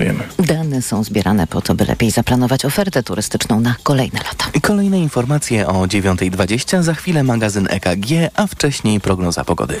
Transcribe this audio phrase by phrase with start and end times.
[0.00, 0.24] analizujemy.
[0.38, 4.60] Dane są zbierane po to, by lepiej zaplanować ofertę turystyczną na kolejne lata.
[4.62, 9.80] Kolejne informacje o 9.20, za chwilę magazyn EKG, a wcześniej prognoza pogody.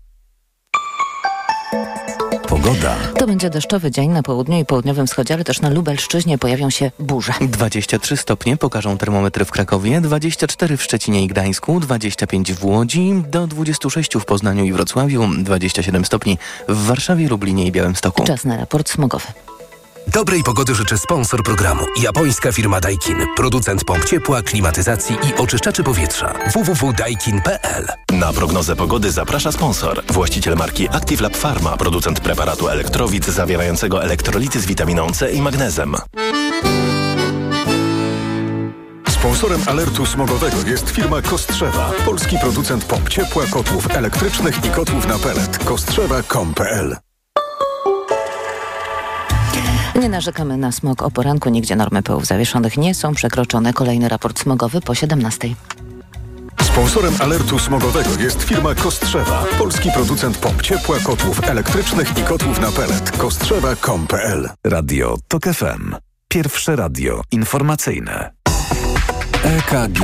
[2.63, 2.95] Pogoda.
[3.19, 6.91] To będzie deszczowy dzień na południu i południowym wschodzie, ale też na Lubelszczyźnie pojawią się
[6.99, 7.33] burze.
[7.41, 13.47] 23 stopnie pokażą termometry w Krakowie, 24 w Szczecinie i Gdańsku, 25 w Łodzi, do
[13.47, 18.23] 26 w Poznaniu i Wrocławiu, 27 stopni w Warszawie, Lublinie i Białymstoku.
[18.23, 19.27] Czas na raport smogowy.
[20.07, 21.85] Dobrej pogody życzy sponsor programu.
[22.01, 23.17] Japońska firma Daikin.
[23.35, 26.33] Producent pomp ciepła, klimatyzacji i oczyszczaczy powietrza.
[26.53, 30.03] www.daikin.pl Na prognozę pogody zaprasza sponsor.
[30.09, 31.77] Właściciel marki Active Lab Pharma.
[31.77, 35.95] Producent preparatu elektrowid zawierającego elektrolity z witaminą C i magnezem.
[39.09, 45.19] Sponsorem alertu smogowego jest firma Kostrzewa, polski producent pomp ciepła, kotłów elektrycznych i kotłów na
[45.19, 45.57] pelet.
[45.57, 47.10] Kostrzewa.com.pl
[50.01, 53.73] Nie narzekamy na smog o poranku, nigdzie normy pyłów zawieszonych nie są przekroczone.
[53.73, 55.55] Kolejny raport smogowy po 17.
[56.61, 62.71] Sponsorem alertu smogowego jest firma Kostrzewa, polski producent pomp ciepła, kotłów elektrycznych i kotłów na
[62.71, 63.11] pelet.
[63.11, 65.95] Kostrzewa.com.pl Radio TOK FM.
[66.27, 68.31] Pierwsze radio informacyjne.
[69.43, 69.99] EKG.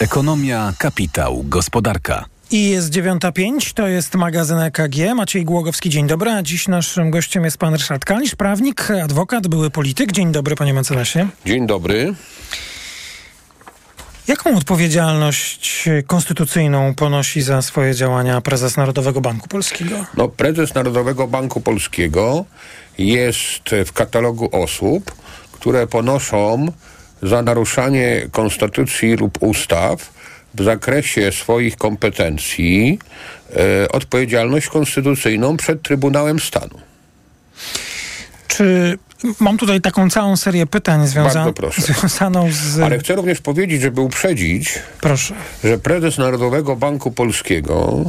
[0.00, 2.24] Ekonomia, kapitał, gospodarka.
[2.50, 5.14] I jest 9.05, to jest magazyn EKG.
[5.14, 6.30] Maciej Głogowski, dzień dobry.
[6.30, 10.12] A dziś naszym gościem jest pan Ryszard Kalisz, prawnik, adwokat, były polityk.
[10.12, 11.28] Dzień dobry, panie mecenasie.
[11.46, 12.14] Dzień dobry.
[14.28, 20.04] Jaką odpowiedzialność konstytucyjną ponosi za swoje działania prezes Narodowego Banku Polskiego?
[20.16, 22.44] No, prezes Narodowego Banku Polskiego
[22.98, 25.14] jest w katalogu osób,
[25.52, 26.66] które ponoszą
[27.22, 30.15] za naruszanie konstytucji lub ustaw
[30.56, 32.98] w zakresie swoich kompetencji
[33.56, 36.78] e, odpowiedzialność konstytucyjną przed Trybunałem Stanu.
[38.48, 38.98] Czy
[39.40, 42.80] mam tutaj taką całą serię pytań związa związaną z...
[42.80, 45.34] Ale chcę również powiedzieć, żeby uprzedzić, Proszę.
[45.64, 48.04] że prezes Narodowego Banku Polskiego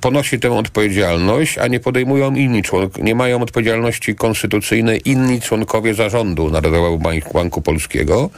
[0.00, 6.50] ponosi tę odpowiedzialność, a nie podejmują inni członkowie, nie mają odpowiedzialności konstytucyjnej inni członkowie zarządu
[6.50, 6.98] Narodowego
[7.34, 8.30] Banku, Polskiego,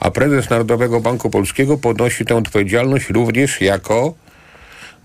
[0.00, 4.14] a prezes Narodowego Banku Polskiego ponosi tę odpowiedzialność również jako,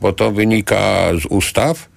[0.01, 0.79] bo to wynika
[1.21, 1.89] z ustaw,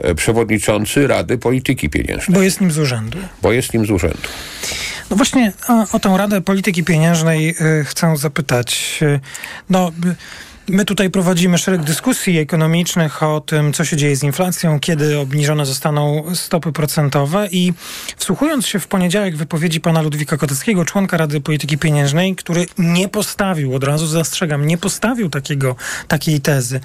[0.00, 3.18] e, przewodniczący Rady Polityki Pieniężnej, Bo jest nim z urzędu.
[3.42, 4.28] bo jest nim z urzędu.
[5.10, 7.50] No właśnie o, o tę Radę Polityki Pieniężnej
[7.80, 9.00] y, chcę zapytać.
[9.70, 10.14] No, y,
[10.68, 15.66] my tutaj prowadzimy szereg dyskusji ekonomicznych o tym, co się dzieje z inflacją, kiedy obniżone
[15.66, 17.48] zostaną stopy procentowe.
[17.50, 17.72] I
[18.16, 23.74] wsłuchując się w poniedziałek wypowiedzi pana Ludwika Koteckiego, członka Rady Polityki Pieniężnej, który nie postawił,
[23.74, 25.76] od razu zastrzegam, nie postawił takiego,
[26.08, 26.80] takiej tezy,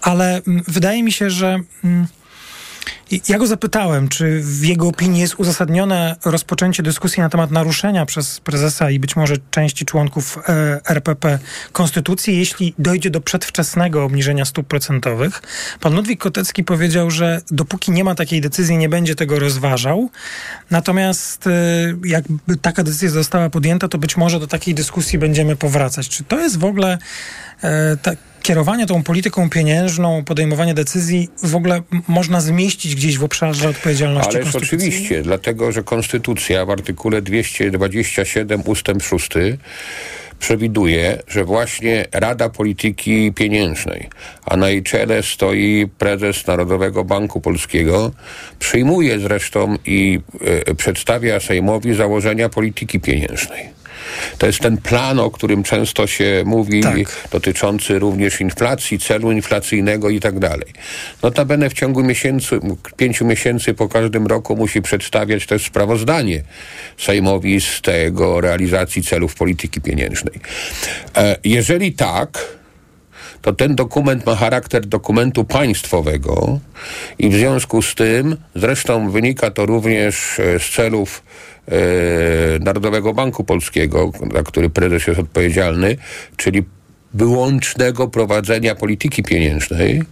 [0.00, 1.60] ale mm, wydaje mi się, że...
[1.84, 2.06] Mm,
[3.28, 8.40] Ja go zapytałem, czy w jego opinii jest uzasadnione rozpoczęcie dyskusji na temat naruszenia przez
[8.40, 11.38] prezesa i być może części członków e, RPP
[11.72, 15.42] konstytucji, jeśli dojdzie do przedwczesnego obniżenia stóp procentowych.
[15.80, 20.10] Pan Ludwik Kotecki powiedział, że dopóki nie ma takiej decyzji, nie będzie tego rozważał.
[20.70, 21.50] Natomiast e,
[22.04, 26.08] jakby taka decyzja została podjęta, to być może do takiej dyskusji będziemy powracać.
[26.08, 26.98] Czy to jest w ogóle
[28.02, 34.36] tak kierowanie tą polityką pieniężną, podejmowanie decyzji w ogóle można zmieścić gdzieś w obszarze odpowiedzialności
[34.36, 34.88] Ależ konstytucyjnej?
[34.88, 39.28] oczywiście, dlatego że Konstytucja w artykule 227 ustęp 6
[40.38, 44.08] przewiduje, że właśnie Rada Polityki Pieniężnej,
[44.46, 48.12] a na jej czele stoi prezes Narodowego Banku Polskiego,
[48.58, 50.20] przyjmuje zresztą i
[50.68, 53.68] e, przedstawia Sejmowi założenia polityki pieniężnej.
[54.38, 56.94] To jest ten plan, o którym często się mówi, Tak.
[57.30, 60.72] dotyczący również inflacji, celu inflacyjnego i tak dalej.
[61.22, 62.60] Notabene w ciągu miesięcy,
[62.96, 66.42] pięciu miesięcy po każdym roku musi przedstawiać też sprawozdanie
[66.98, 70.40] Sejmowi z tego realizacji celów polityki pieniężnej.
[71.16, 72.56] E, jeżeli tak,
[73.42, 76.60] to ten dokument ma charakter dokumentu państwowego
[77.18, 81.22] i w związku z tym, zresztą wynika to również e, z celów
[82.60, 85.96] Narodowego Banku Polskiego, za który prezes jest odpowiedzialny,
[86.36, 86.62] czyli
[87.14, 90.02] wyłącznego prowadzenia polityki pieniężnej,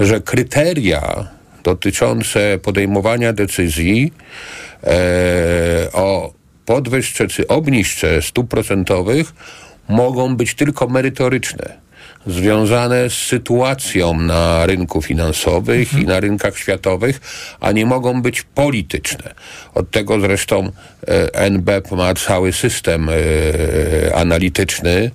[0.00, 1.28] że kryteria
[1.62, 4.12] dotyczące podejmowania decyzji
[4.84, 6.32] e, o
[6.66, 9.34] podwyżce czy obniżce stóp procentowych
[9.88, 11.83] mogą być tylko merytoryczne.
[12.26, 17.20] Związane z sytuacją na rynku finansowych i na rynkach światowych,
[17.60, 19.34] a nie mogą być polityczne.
[19.74, 20.72] Od tego zresztą
[21.08, 23.14] e, NBP ma cały system e,
[24.14, 25.10] analityczny,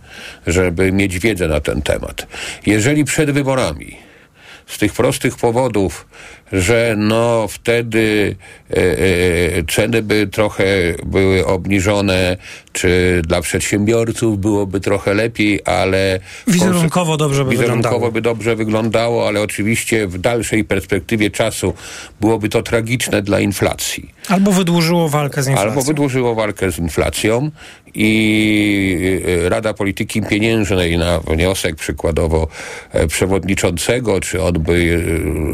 [0.47, 2.27] żeby mieć wiedzę na ten temat.
[2.65, 4.09] Jeżeli przed wyborami
[4.69, 6.07] z tych prostych powodów,
[6.51, 8.35] że no wtedy
[8.69, 10.65] e, e, ceny by trochę
[11.05, 12.37] były obniżone,
[12.79, 18.11] czy dla przedsiębiorców byłoby trochę lepiej, ale Wizerunkowo dobrze by wizerunkowo wyglądało.
[18.11, 21.73] by dobrze wyglądało, ale oczywiście w dalszej perspektywie czasu
[22.21, 24.11] byłoby to tragiczne dla inflacji.
[24.27, 25.69] Albo wydłużyło walkę z inflacją.
[25.69, 27.51] Albo wydłużyło walkę z inflacją
[27.93, 32.47] i e, Rada Polityki Pieniężnej na wniosek przykładowo
[32.91, 35.03] e, przewodniczącego, czy on by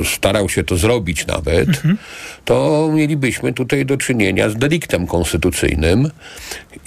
[0.02, 1.70] e, starał się to zrobić nawet,
[2.46, 6.12] to mielibyśmy tutaj do czynienia z deliktem konstytucyjnym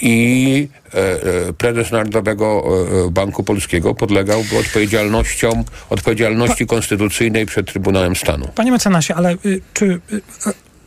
[0.01, 2.63] i e, e, prezes Narodowego
[3.07, 8.47] e, Banku Polskiego podlegałby odpowiedzialnościom, odpowiedzialności konstytucyjnej przed Trybunałem Stanu.
[8.55, 10.21] Panie mecenasie, ale y, czy, y,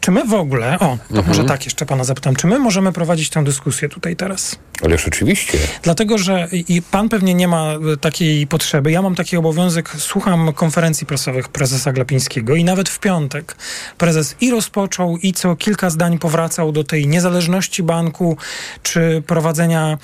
[0.02, 1.26] czy my w ogóle, o, to Mhm.
[1.28, 4.56] może tak jeszcze pana zapytam, czy my możemy prowadzić tę dyskusję tutaj teraz?
[4.84, 5.58] Ależ oczywiście.
[5.82, 8.90] Dlatego, że i pan pewnie nie ma y, takiej potrzeby.
[8.92, 13.56] Ja mam taki obowiązek, słucham konferencji prasowych prezesa Glapińskiego i nawet w piątek
[13.98, 18.36] prezes i rozpoczął i co kilka zdań powracał do tej niezależności banku,
[18.82, 19.98] czy prowadzenia,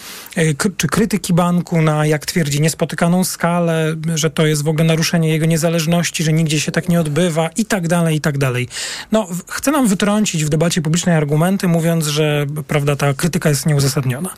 [0.59, 5.29] k- czy krytyki banku na, jak twierdzi, niespotykaną skalę, że to jest w ogóle naruszenie
[5.29, 8.69] jego niezależności, że nigdzie się tak nie odbywa i tak dalej, i tak dalej.
[9.13, 14.35] No, chce nam wytrącić w debacie publicznej argumenty, mówiąc, że prawda, ta krytyka jest nieuzasadniona.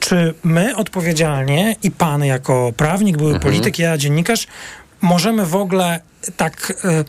[0.00, 4.46] Czy my odpowiedzialnie i pan jako prawnik, były polityk, ja dziennikarz,
[5.00, 6.00] możemy w ogóle
[6.36, 7.04] tak e,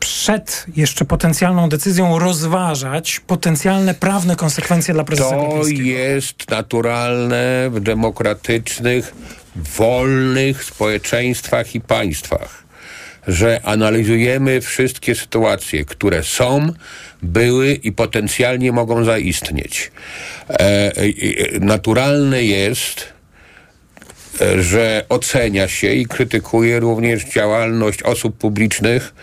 [0.00, 9.14] przed jeszcze potencjalną decyzją rozważać potencjalne prawne konsekwencje dla prezesa To jest naturalne w demokratycznych,
[9.56, 12.62] wolnych społeczeństwach i państwach,
[13.28, 16.72] że analizujemy wszystkie sytuacje, które są,
[17.22, 19.90] były i potencjalnie mogą zaistnieć.
[20.50, 23.06] E, e, e, naturalne jest,
[24.60, 29.14] że ocenia się i krytykuje również działalność osób publicznych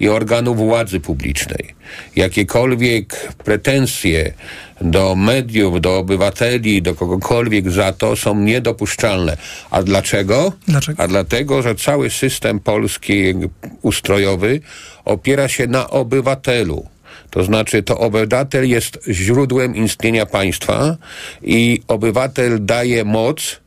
[0.00, 1.74] i organów władzy publicznej.
[2.16, 4.32] Jakiekolwiek pretensje
[4.80, 9.36] do mediów, do obywateli, do kogokolwiek za to są niedopuszczalne.
[9.70, 10.52] A dlaczego?
[10.68, 11.02] Dlaczego?
[11.02, 13.34] A dlatego, że cały system polski
[13.82, 14.60] ustrojowy
[15.04, 16.86] opiera się na obywatelu.
[17.30, 20.96] To znaczy, to obywatel jest źródłem istnienia państwa
[21.42, 23.63] i obywatel daje moc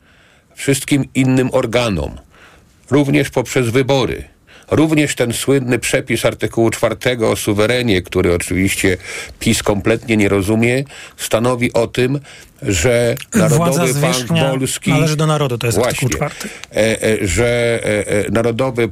[0.58, 2.18] wszystkim innym organom,
[2.92, 4.24] również poprzez wybory.
[4.72, 6.96] Również ten słynny przepis artykułu 4
[7.26, 8.98] o suwerenie, który oczywiście
[9.40, 10.84] PiS kompletnie nie rozumie,
[11.18, 12.20] stanowi o tym,
[12.62, 16.40] że Narodowy Bank Polski należy do narodu, to jest artykuł Właśnie.
[16.40, 16.54] 4.
[16.72, 17.80] e, e, że
[18.28, 18.90] e, Narodowy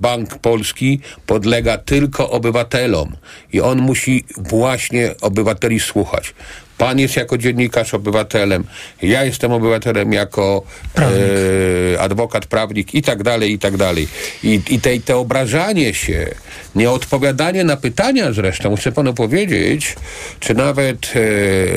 [0.00, 3.16] Bank Polski podlega tylko obywatelom
[3.52, 6.34] i on musi właśnie obywateli słuchać.
[6.78, 8.64] Pan jest jako dziennikarz obywatelem,
[9.02, 10.62] ja jestem obywatelem jako
[10.98, 14.08] e, adwokat, prawnik i tak dalej, i tak dalej.
[14.42, 16.26] I, i te, te obrażanie się,
[16.74, 19.96] nieodpowiadanie na pytania zresztą, chcę panu powiedzieć,
[20.40, 21.12] czy nawet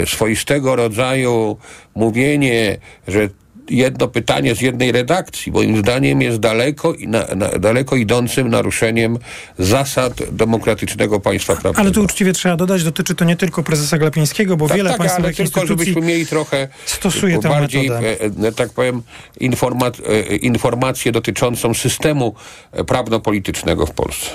[0.02, 1.58] e, swoistego rodzaju
[1.96, 3.30] mówienie, że
[3.70, 9.18] jedno pytanie z jednej redakcji, moim zdaniem jest daleko, i na, na, daleko idącym naruszeniem
[9.60, 11.80] zasad demokratycznego państwa prawnego.
[11.80, 15.00] Ale tu uczciwie trzeba dodać, dotyczy to nie tylko prezesa Glapińskiego, bo tak, wiele tak,
[15.00, 15.86] ale państwowych tylko instytucji...
[15.86, 18.08] żebyśmy mieli trochę stosuje tę bardziej, metodę.
[18.44, 19.02] e, e, tak powiem,
[19.42, 22.36] informa- e, informację dotyczącą systemu
[22.72, 24.30] e, prawno-politycznego w Polsce.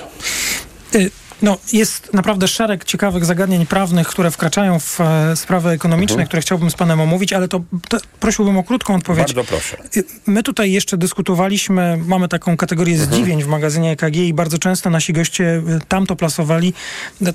[0.95, 1.11] Y,
[1.41, 6.27] No, jest naprawdę szereg ciekawych zagadnień prawnych, które wkraczają w e, sprawy ekonomiczne, Mhm.
[6.27, 9.33] które chciałbym z panem omówić, ale to, to prosiłbym o krótką odpowiedź.
[9.33, 9.77] Bardzo proszę.
[9.97, 13.11] Y, My tutaj jeszcze dyskutowaliśmy, mamy taką kategorię Mhm.
[13.13, 16.73] zdziwień w magazynie EKG i bardzo często nasi goście y, tam to plasowali.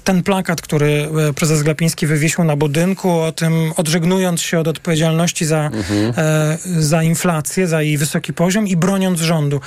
[0.04, 5.47] Ten plakat, który y, prezes Glapiński wywiesił na budynku, o tym odżegnując się od odpowiedzialności
[5.47, 6.12] za, Mhm.
[6.16, 9.61] e, za inflację, za jej wysoki poziom i broniąc rządu.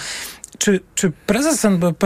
[0.57, 2.05] Czy, czy prezes NBP,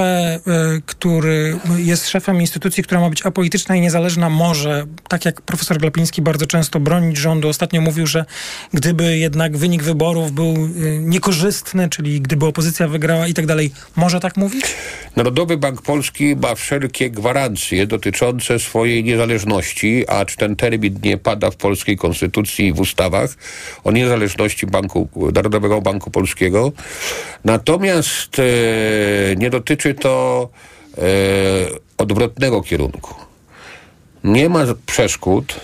[0.77, 5.77] y, który jest szefem instytucji, która ma być apolityczna i niezależna, może, tak jak profesor
[5.77, 8.25] Glapiński bardzo często bronić rządu, ostatnio mówił, że
[8.73, 14.19] gdyby jednak wynik wyborów był y, niekorzystny, czyli gdyby opozycja wygrała i tak dalej, może
[14.19, 14.65] tak mówić?
[15.15, 21.55] Narodowy Bank Polski ma wszelkie gwarancje dotyczące swojej niezależności, acz ten termin nie pada w
[21.55, 23.29] polskiej konstytucji i w ustawach
[23.83, 26.71] o niezależności Banku, Narodowego Banku Polskiego.
[27.45, 28.36] Natomiast
[29.37, 30.47] nie dotyczy to
[30.97, 31.01] e,
[31.97, 33.15] odwrotnego kierunku.
[34.23, 35.55] Nie ma przeszkód,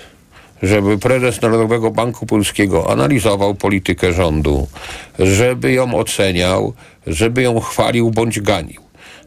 [0.64, 4.68] żeby prezes Narodowego Banku Polskiego analizował politykę rządu,
[5.20, 6.74] żeby ją oceniał,
[7.08, 8.82] żeby ją chwalił bądź ganił.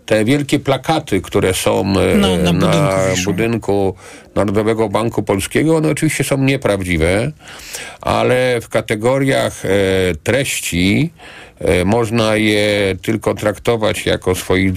[0.07, 3.25] Te wielkie plakaty, które są e, No, na budynku wiszą.
[3.33, 3.95] budynku
[4.35, 7.33] Narodowego Banku Polskiego, one oczywiście są nieprawdziwe,
[8.01, 9.69] ale w kategoriach e,
[10.23, 11.11] treści
[11.85, 14.73] można je tylko traktować jako swoi,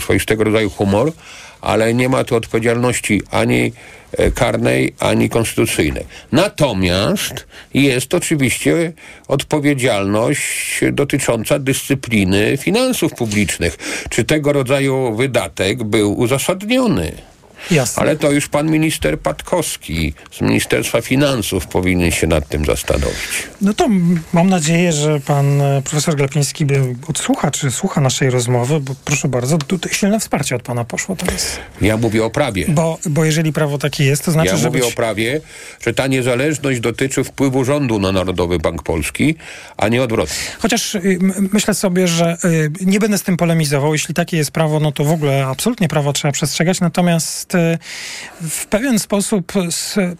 [0.00, 1.12] swoistego rodzaju humor,
[1.60, 3.72] ale nie ma tu odpowiedzialności ani
[4.12, 6.04] e, karnej, ani konstytucyjnej.
[6.32, 8.92] Natomiast jest oczywiście
[9.28, 13.76] odpowiedzialność dotycząca dyscypliny finansów publicznych.
[14.10, 17.31] Czy tego rodzaju wydatek był uzasadniony?
[17.70, 18.02] Jasne.
[18.02, 23.48] Ale to już pan minister Patkowski z Ministerstwa Finansów powinien się nad tym zastanowić.
[23.60, 23.88] No to
[24.32, 26.66] mam nadzieję, że pan e, profesor Glapiński
[27.08, 31.58] odsłucha, czy słucha naszej rozmowy, bo proszę bardzo, tutaj silne wsparcie od pana poszło teraz.
[31.80, 32.66] Ja mówię o prawie.
[32.68, 34.92] Bo, bo jeżeli prawo takie jest, to znaczy, Ja że mówię być...
[34.92, 35.40] o prawie,
[35.80, 39.34] że ta niezależność dotyczy wpływu rządu na Narodowy Bank Polski,
[39.76, 40.36] a nie odwrotnie.
[40.58, 41.18] Chociaż y,
[41.52, 43.92] myślę sobie, że y, nie będę z tym polemizował.
[43.92, 46.80] Jeśli takie jest prawo, no to w ogóle absolutnie prawo trzeba przestrzegać.
[46.80, 47.58] Natomiast y,
[48.40, 49.52] w pewien sposób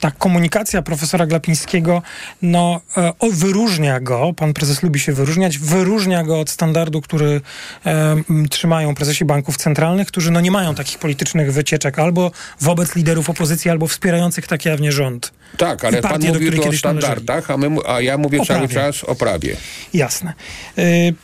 [0.01, 2.03] ta komunikacja profesora Glapińskiego
[2.43, 7.41] no, e, o, wyróżnia go, pan prezes lubi się wyróżniać, wyróżnia go od standardu, który
[7.87, 8.17] e,
[8.51, 12.31] trzymają prezesi banków centralnych, którzy no, nie mają takich politycznych wycieczek albo
[12.61, 15.33] wobec liderów opozycji, albo wspierających tak jawnie rząd.
[15.57, 18.69] Tak, ale pan partie, do mówił o standardach, a, my, a ja mówię O cały
[18.69, 18.75] prawie.
[18.75, 19.57] czas o prawie.
[19.95, 20.33] Jasne.
[20.79, 21.15] Y,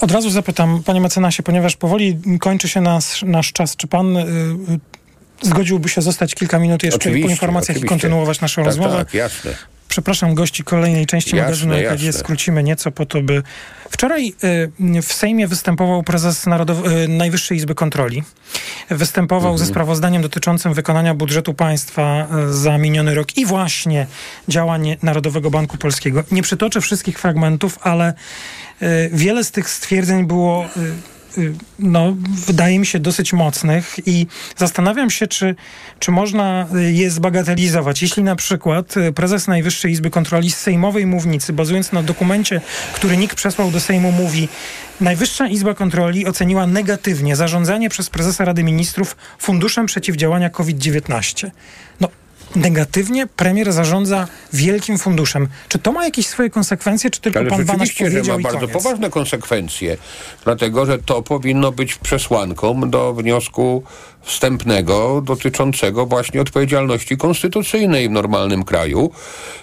[0.00, 4.24] Od razu zapytam, panie mecenasie, ponieważ powoli kończy się nas, nasz czas, czy pan y,
[5.42, 7.86] zgodziłby się zostać kilka minut jeszcze Oczywiście, po informacjach oczywiście.
[7.86, 8.96] i kontynuować naszą Tak, rozmowę?
[8.98, 9.54] tak, jasne.
[9.88, 13.42] Przepraszam gości kolejnej części Jasne, magazynu EKG, skrócimy nieco po to, by...
[13.90, 14.34] Wczoraj
[14.98, 18.22] y, w Sejmie występował prezes y, Najwyższej Izby Kontroli.
[18.90, 19.58] Występował Mhm.
[19.58, 24.06] ze sprawozdaniem dotyczącym wykonania budżetu państwa y, za miniony rok i właśnie
[24.48, 26.24] działań Narodowego Banku Polskiego.
[26.30, 28.14] Nie przytoczę wszystkich fragmentów, ale
[29.12, 30.66] wiele z tych stwierdzeń było...
[31.38, 32.16] y, no,
[32.46, 35.54] wydaje mi się dosyć mocnych i zastanawiam się, czy,
[35.98, 38.02] czy można je zbagatelizować.
[38.02, 42.60] Jeśli na przykład y, prezes Najwyższej Izby Kontroli z sejmowej mównicy, bazując na dokumencie,
[42.94, 44.48] który NIK przesłał do Sejmu, mówi
[45.00, 51.50] Najwyższa Izba Kontroli oceniła negatywnie zarządzanie przez prezesa Rady Ministrów Funduszem Przeciwdziałania COVID-19.
[52.00, 52.08] No,
[52.56, 55.48] negatywnie premier zarządza wielkim funduszem.
[55.68, 58.50] Czy to ma jakieś swoje konsekwencje, czy tylko Ale pan Banaś rzeczywiście, że powiedział ma
[58.50, 59.96] bardzo poważne konsekwencje,
[60.44, 63.82] dlatego że to powinno być przesłanką do wniosku
[64.22, 69.10] wstępnego dotyczącego właśnie odpowiedzialności konstytucyjnej w normalnym kraju.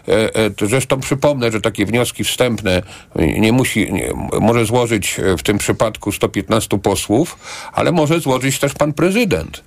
[0.07, 2.81] E, e, Zresztą przypomnę, że takie wnioski wstępne
[3.15, 4.09] nie musi, nie,
[4.41, 7.37] może złożyć w tym przypadku 115 posłów,
[7.73, 9.63] ale może złożyć też pan prezydent.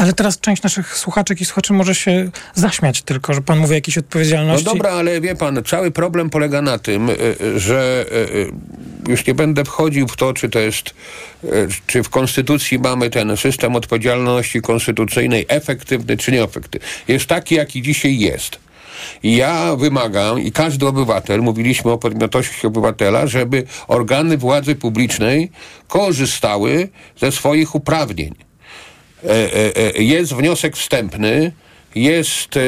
[0.00, 3.74] Ale teraz część naszych słuchaczek i słuchaczy może się zaśmiać tylko, że pan mówi o
[3.74, 4.64] jakiejś No odpowiedzialności.
[4.64, 8.06] dobra, ale wie pan, cały problem polega na tym, y, y, że
[9.06, 10.94] y, już nie będę wchodził w to, czy to jest,
[11.86, 16.88] czy w Konstytucji mamy ten system odpowiedzialności konstytucyjnej efektywny, czy nieefektywny.
[17.08, 18.58] Jest taki, jaki dzisiaj jest.
[19.22, 25.50] I ja wymagam, i każdy obywatel, mówiliśmy o podmiotowości obywatela, żeby organy władzy publicznej
[25.88, 26.88] korzystały
[27.20, 28.49] ze swoich uprawnień.
[29.24, 31.52] E, e, e, jest wniosek wstępny,
[31.94, 32.58] jest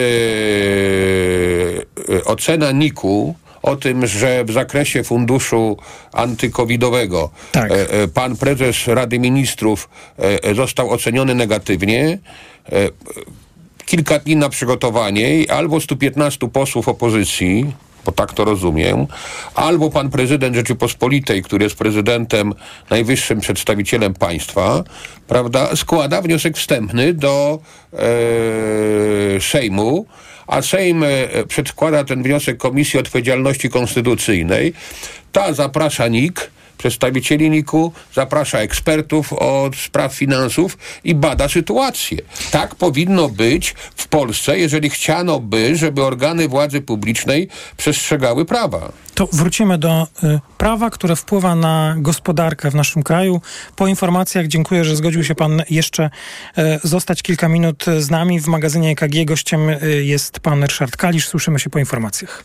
[2.25, 5.77] ocena NIK-u o tym, że w zakresie funduszu
[6.13, 7.73] antykowidowego Tak.
[8.15, 9.89] pan prezes Rady Ministrów
[10.55, 12.19] został oceniony negatywnie.
[13.87, 17.73] Kilka dni na przygotowanie i albo 115 posłów opozycji,
[18.07, 19.07] bo tak to rozumiem,
[19.55, 22.55] albo pan prezydent Rzeczypospolitej, który jest prezydentem,
[22.91, 24.85] najwyższym przedstawicielem państwa,
[25.29, 27.59] prawda, składa wniosek wstępny do
[27.93, 27.99] e,
[29.41, 30.07] Sejmu,
[30.47, 31.09] a Sejm e,
[31.49, 34.73] przedkłada ten wniosek Komisji Odpowiedzialności Konstytucyjnej.
[35.33, 36.51] Ta zaprasza NIK,
[36.83, 42.19] przedstawicieli NIK-u, zaprasza ekspertów od spraw finansów i bada sytuację.
[42.51, 48.93] Tak powinno być w Polsce, jeżeli chciano by, żeby organy władzy publicznej przestrzegały prawa.
[49.15, 53.41] To wrócimy do y, prawa, które wpływa na gospodarkę w naszym kraju.
[53.77, 56.11] Po informacjach dziękuję, że zgodził się pan jeszcze
[56.59, 58.41] y, zostać kilka minut z nami.
[58.41, 61.29] W magazynie EKG gościem y, jest pan Ryszard Kalisz.
[61.29, 62.45] Słyszymy się po informacjach.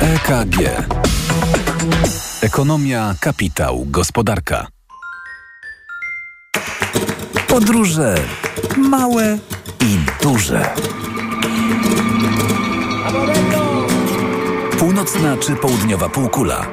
[0.00, 0.56] EKG.
[2.42, 4.66] Ekonomia, kapitał, gospodarka.
[7.48, 8.14] Podróże
[8.76, 9.38] małe
[9.80, 10.74] i duże.
[14.78, 16.66] Północna czy południowa półkula,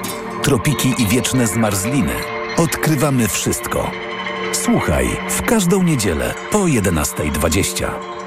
[0.43, 2.13] tropiki i wieczne zmarzliny.
[2.57, 3.91] Odkrywamy wszystko.
[4.51, 8.22] Słuchaj w każdą niedzielę po 11.20.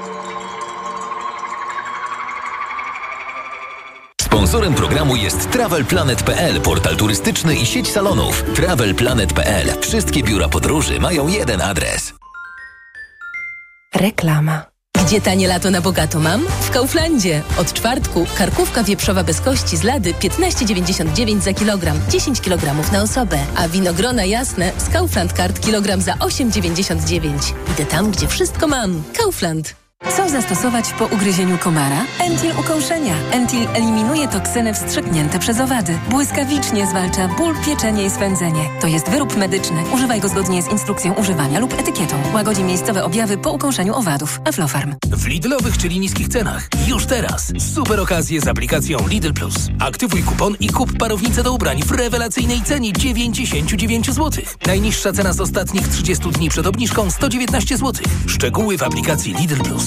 [4.27, 8.43] Sponsorem programu jest TravelPlanet.pl, portal turystyczny i sieć salonów.
[8.55, 9.67] TravelPlanet.pl.
[9.81, 12.13] Wszystkie biura podróży mają jeden adres.
[13.95, 14.65] Reklama.
[15.05, 16.41] Gdzie tanie lato na bogato mam?
[16.61, 17.41] W Kauflandzie.
[17.57, 23.39] Od czwartku karkówka wieprzowa bez kości z lady 15,99 za kilogram, 10 kg na osobę.
[23.55, 27.53] A winogrona jasne z Kaufland Card kilogram za 8,99.
[27.73, 29.03] Idę tam, gdzie wszystko mam.
[29.17, 29.76] Kaufland.
[30.17, 32.05] Co zastosować po ugryzieniu komara?
[32.19, 33.13] Entil ukąszenia.
[33.31, 35.99] Entil eliminuje toksyny wstrzyknięte przez owady.
[36.09, 38.69] Błyskawicznie zwalcza ból, pieczenie i swędzenie.
[38.81, 39.83] To jest wyrób medyczny.
[39.93, 42.15] Używaj go zgodnie z instrukcją używania lub etykietą.
[42.33, 44.41] Łagodzi miejscowe objawy po ukąszeniu owadów.
[44.45, 44.95] Aflofarm.
[45.11, 46.69] W Lidlowych, czyli niskich cenach.
[46.87, 47.51] Już teraz.
[47.73, 49.55] Super okazje z aplikacją Lidl Plus.
[49.79, 54.43] Aktywuj kupon i kup parownicę do ubrań w rewelacyjnej cenie 99 zł.
[54.67, 57.93] Najniższa cena z ostatnich 30 dni przed obniżką 119 zł.
[58.27, 59.86] Szczegóły w aplikacji Lidl Plus.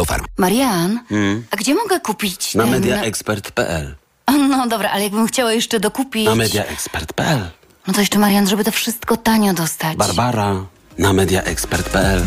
[0.00, 0.24] Aflofarm.
[0.38, 1.00] Marian,
[1.50, 2.72] a gdzie mogę kupić Na ten...
[2.72, 3.94] mediaexpert.pl
[4.48, 6.26] No dobra, ale jakbym chciała jeszcze dokupić...
[6.26, 7.50] Na mediaexpert.pl
[7.86, 9.96] No to jeszcze Marian, żeby to wszystko tanio dostać.
[9.96, 10.54] Barbara
[10.98, 12.22] na mediaexpert.pl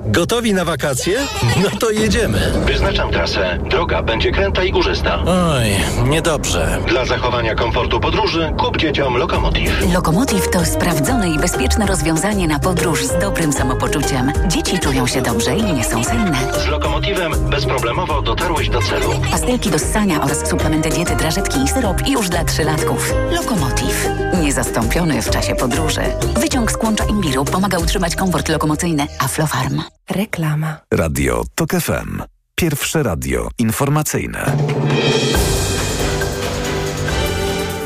[0.00, 1.18] Gotowi na wakacje?
[1.62, 2.38] No to jedziemy.
[2.66, 3.58] Wyznaczam trasę.
[3.70, 5.18] Droga będzie kręta i górzysta.
[5.26, 5.64] Oj,
[6.08, 6.78] niedobrze.
[6.88, 9.92] Dla zachowania komfortu podróży kup dzieciom Lokomotiv.
[9.94, 14.32] Lokomotiv to sprawdzone i bezpieczne rozwiązanie na podróż z dobrym samopoczuciem.
[14.48, 16.38] Dzieci czują się dobrze i nie są senne.
[16.64, 19.10] Z Lokomotivem bezproblemowo dotarłeś do celu.
[19.30, 23.14] Pastelki do ssania oraz suplementy diety, drażetki i syrop już dla trzylatków.
[23.30, 24.08] Lokomotiv.
[24.34, 26.00] Niezastąpiony w czasie podróży.
[26.40, 29.06] Wyciąg z kłącza imbiru pomaga utrzymać komfort lokomocyjny.
[29.18, 29.82] Aflofarm.
[30.10, 30.76] Reklama.
[30.94, 32.22] Radio TOK FM.
[32.54, 34.56] Pierwsze radio informacyjne.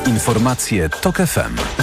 [0.06, 1.81] Informacje TOK FM.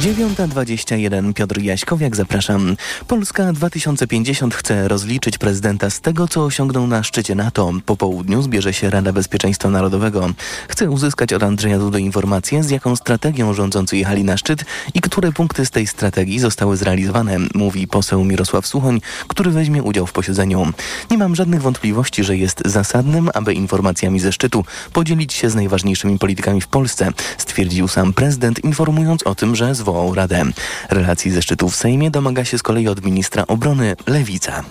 [0.00, 2.76] 9.21 Piotr Jaśkowiak, zapraszam.
[3.08, 7.72] Polska 2050 chce rozliczyć prezydenta z tego, co osiągnął na szczycie NATO.
[7.86, 10.30] Po południu zbierze się Rada Bezpieczeństwa Narodowego.
[10.68, 15.32] Chce uzyskać od Andrzeja Dudy informację, z jaką strategią rządzący jechali na szczyt i które
[15.32, 20.72] punkty z tej strategii zostały zrealizowane, mówi poseł Mirosław Suchoń, który weźmie udział w posiedzeniu.
[21.10, 26.18] Nie mam żadnych wątpliwości, że jest zasadnym, aby informacjami ze szczytu podzielić się z najważniejszymi
[26.18, 30.44] politykami w Polsce, stwierdził sam prezydent, informując o tym, że zwołał Radę.
[30.90, 34.62] Relacji ze szczytu w Sejmie domaga się z kolei od ministra obrony Lewica.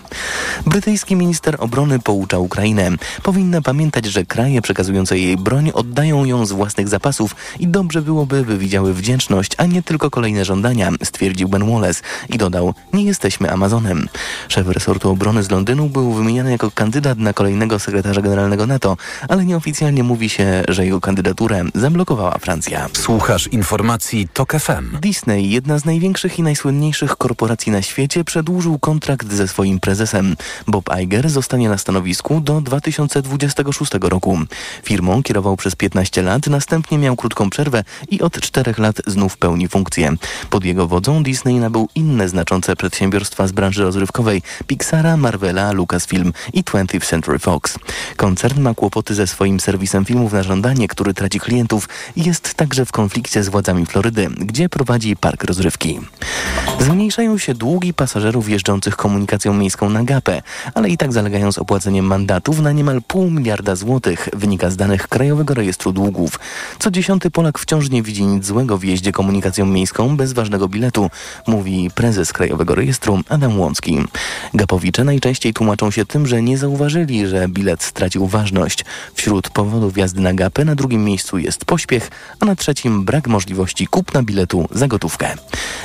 [0.66, 2.90] Brytyjski minister obrony poucza Ukrainę.
[3.22, 8.44] Powinna pamiętać, że kraje przekazujące jej broń oddają ją z własnych zapasów i dobrze byłoby,
[8.44, 13.52] by widziały wdzięczność, a nie tylko kolejne żądania, stwierdził Ben Wallace i dodał, nie jesteśmy
[13.52, 14.08] Amazonem.
[14.48, 18.96] Szef resortu obrony z Londynu był wymieniany jako kandydat na kolejnego sekretarza generalnego NATO,
[19.28, 22.88] ale nieoficjalnie mówi się, że jego kandydaturę zablokowała Francja.
[22.92, 25.00] Słuchasz informacji TOK FM.
[25.06, 30.36] Disney, jedna z największych i najsłynniejszych korporacji na świecie, przedłużył kontrakt ze swoim prezesem.
[30.66, 34.38] Bob Iger zostanie na stanowisku do 2026 roku.
[34.82, 39.68] Firmą kierował przez 15 lat, następnie miał krótką przerwę i od 4 lat znów pełni
[39.68, 40.16] funkcję.
[40.50, 46.64] Pod jego wodzą Disney nabył inne znaczące przedsiębiorstwa z branży rozrywkowej Pixara, Marvela, Lucasfilm i
[46.64, 47.78] 20th Century Fox.
[48.16, 52.84] Koncern ma kłopoty ze swoim serwisem filmów na żądanie, który traci klientów i jest także
[52.86, 54.68] w konflikcie z władzami Florydy, gdzie
[55.20, 56.00] park rozrywki.
[56.80, 60.42] Zmniejszają się długi pasażerów jeżdżących komunikacją miejską na gapę,
[60.74, 65.08] ale i tak zalegają z opłaceniem mandatów na niemal pół miliarda złotych, wynika z danych
[65.08, 66.38] Krajowego Rejestru Długów.
[66.78, 71.10] Co dziesiąty Polak wciąż nie widzi nic złego w jeździe komunikacją miejską bez ważnego biletu,
[71.46, 73.98] mówi prezes Krajowego Rejestru Adam Łącki.
[74.54, 78.84] Gapowicze najczęściej tłumaczą się tym, że nie zauważyli, że bilet stracił ważność.
[79.14, 83.86] Wśród powodów jazdy na gapę na drugim miejscu jest pośpiech, a na trzecim brak możliwości
[83.86, 85.34] kupna biletu za gotówkę.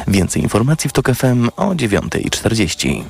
[0.07, 3.03] Więcej informacji w TOK FM o 9.40.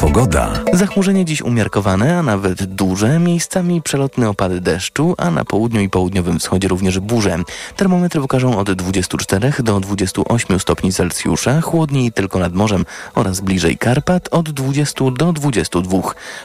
[0.00, 0.52] Pogoda.
[0.72, 6.38] Zachmurzenie dziś umiarkowane, a nawet duże, miejscami przelotne opady deszczu, a na południu i południowym
[6.38, 7.38] wschodzie również burze.
[7.76, 14.28] Termometry pokażą od 24 do 28 stopni Celsjusza, chłodniej tylko nad morzem oraz bliżej Karpat
[14.30, 15.98] od 20 do 22.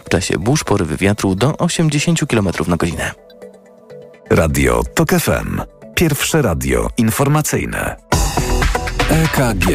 [0.05, 3.11] W czasie burz porywy wiatru do 80 km na godzinę.
[4.29, 5.80] Radio TOK FM.
[5.95, 7.95] Pierwsze radio informacyjne.
[9.09, 9.65] EKG.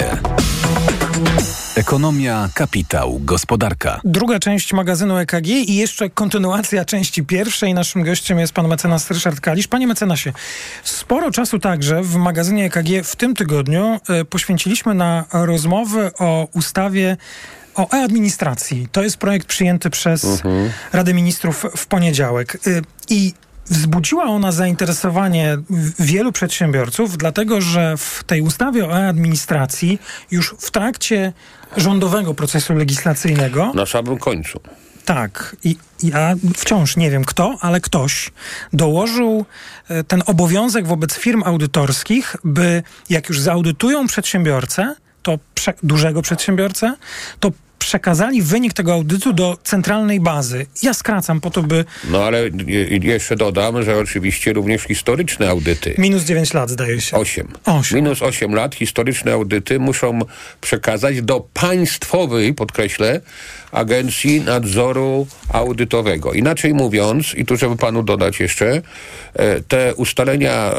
[1.76, 4.00] Ekonomia, kapitał, gospodarka.
[4.04, 7.74] Druga część magazynu EKG i jeszcze kontynuacja części pierwszej.
[7.74, 9.68] Naszym gościem jest pan mecenas Ryszard Kalisz.
[9.68, 10.32] Panie mecenasie,
[10.84, 17.16] sporo czasu także w magazynie EKG w tym tygodniu y, poświęciliśmy na rozmowy o ustawie
[17.74, 18.88] o e-administracji.
[18.92, 20.70] To jest projekt przyjęty przez mhm.
[20.92, 22.66] Radę Ministrów w poniedziałek.
[22.66, 23.34] Y, I
[23.70, 25.58] Wzbudziła ona zainteresowanie
[25.98, 29.98] wielu przedsiębiorców, dlatego że w tej ustawie o e-administracji
[30.30, 31.32] już w trakcie
[31.76, 33.72] rządowego procesu legislacyjnego.
[33.74, 34.60] Na samym końcu.
[35.04, 38.30] Tak, i ja wciąż nie wiem kto, ale ktoś
[38.72, 39.44] dołożył
[39.88, 46.94] e, ten obowiązek wobec firm audytorskich, by jak już zaudytują przedsiębiorcę, to prze, dużego przedsiębiorcę,
[47.40, 47.50] to
[47.86, 50.66] przekazali wynik tego audytu do centralnej bazy.
[50.82, 51.84] Ja skracam po to, by...
[52.10, 52.50] No ale
[53.02, 55.94] jeszcze dodam, że oczywiście również historyczne audyty.
[55.98, 57.16] Minus 9 lat zdaje się.
[57.16, 57.48] 8.
[57.64, 57.96] 8.
[57.96, 60.18] Minus 8 lat historyczne audyty muszą
[60.60, 63.20] przekazać do państwowej, podkreślę,
[63.72, 66.32] Agencji Nadzoru Audytowego.
[66.32, 68.82] Inaczej mówiąc, i tu żeby panu dodać jeszcze,
[69.34, 70.72] e, te ustalenia e,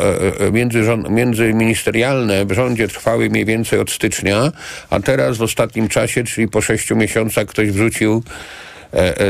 [0.48, 4.52] e, międzyministerialne w rządzie trwały mniej więcej od stycznia,
[4.90, 8.24] a teraz w ostatnim czasie, czyli po sześciu miesiącach ktoś wrzucił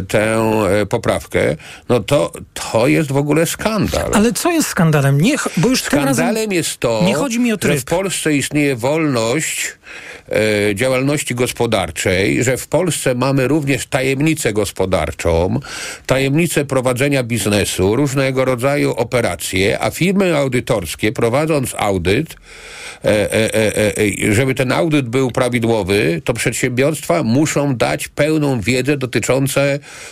[0.08, 0.54] tę
[0.90, 1.56] poprawkę,
[1.90, 4.12] no to to jest w ogóle skandal.
[4.14, 5.22] Ale co jest skandalem?
[5.22, 7.74] Nie, bo już Skandalem jest to, nie chodzi mi o tryb.
[7.74, 9.78] że w Polsce istnieje wolność
[10.30, 15.60] e, działalności gospodarczej, że w Polsce mamy również tajemnicę gospodarczą,
[16.06, 22.36] tajemnicę prowadzenia biznesu, różnego rodzaju operacje, a firmy audytorskie prowadząc audyt,
[23.06, 29.62] e, e, żeby ten audyt był prawidłowy, to przedsiębiorstwa muszą dać pełną wiedzę dotyczącą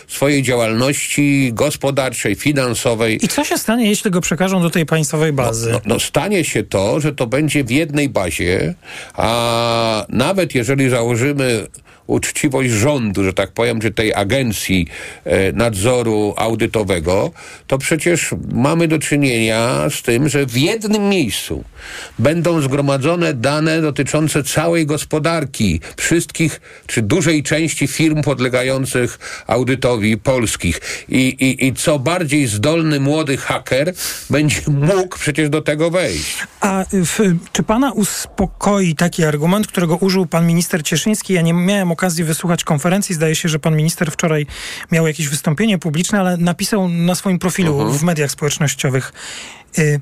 [0.08, 3.24] swojej działalności gospodarczej, finansowej.
[3.24, 5.72] I co się stanie, jeśli go przekażą do tej państwowej bazy?
[5.72, 8.74] No, no, no stanie się to, że to będzie w jednej bazie,
[9.14, 11.66] a nawet jeżeli założymy
[12.06, 14.86] uczciwość rządu, że tak powiem, czy tej agencji
[15.24, 17.30] e, nadzoru audytowego,
[17.66, 21.64] to przecież mamy do czynienia z tym, że w jednym miejscu
[22.18, 30.80] będą zgromadzone dane dotyczące całej gospodarki, wszystkich czy dużej części firm podlegających audytowi polskich.
[31.08, 33.92] I, i, i co bardziej zdolny młody haker
[34.30, 36.36] będzie mógł przecież do tego wejść.
[36.60, 37.18] A w,
[37.52, 41.34] czy pana uspokoi taki argument, którego użył pan minister Cieszyński?
[41.34, 43.14] Ja nie miałem okazji wysłuchać konferencji.
[43.14, 44.46] Zdaje się, że pan minister wczoraj
[44.92, 47.96] miał jakieś wystąpienie publiczne, ale napisał na swoim profilu uh mhm.
[47.96, 48.00] -huh.
[48.00, 49.12] w mediach społecznościowych.
[49.78, 50.00] Y,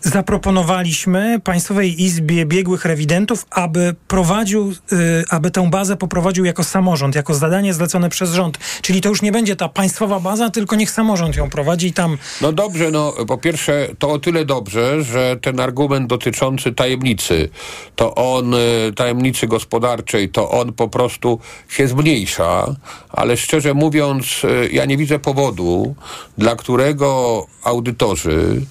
[0.00, 7.34] zaproponowaliśmy Państwowej Izbie Biegłych Rewidentów, aby prowadził, y, aby tę bazę poprowadził jako samorząd, jako
[7.34, 8.58] zadanie zlecone przez rząd.
[8.82, 12.18] Czyli to już nie będzie ta państwowa baza, tylko niech samorząd ją prowadzi i tam...
[12.40, 17.48] No dobrze, no po pierwsze to o tyle dobrze, że ten argument dotyczący tajemnicy,
[17.96, 22.74] to on, y, tajemnicy gospodarczej, to on po prostu się zmniejsza,
[23.08, 25.94] ale szczerze mówiąc, ja nie widzę powodu,
[26.38, 28.62] dla którego audytorzy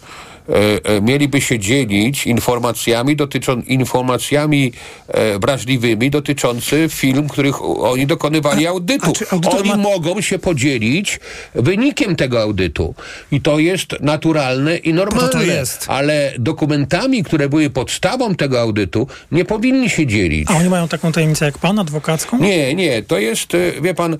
[1.01, 4.71] mieliby się dzielić informacjami dotyczą, informacjami
[5.07, 9.13] e, wrażliwymi dotyczący film, których oni dokonywali audytu.
[9.57, 9.77] Oni ma...
[9.77, 11.19] mogą się podzielić
[11.55, 12.95] wynikiem tego audytu.
[13.31, 15.29] I to jest naturalne i normalne.
[15.29, 15.85] To jest.
[15.87, 20.49] Ale dokumentami, które były podstawą tego audytu, nie powinni się dzielić.
[20.51, 22.39] A oni mają taką tajemnicę jak pan, adwokacką?
[22.39, 23.03] Nie, nie.
[23.03, 23.49] To jest,
[23.81, 24.17] wie pan,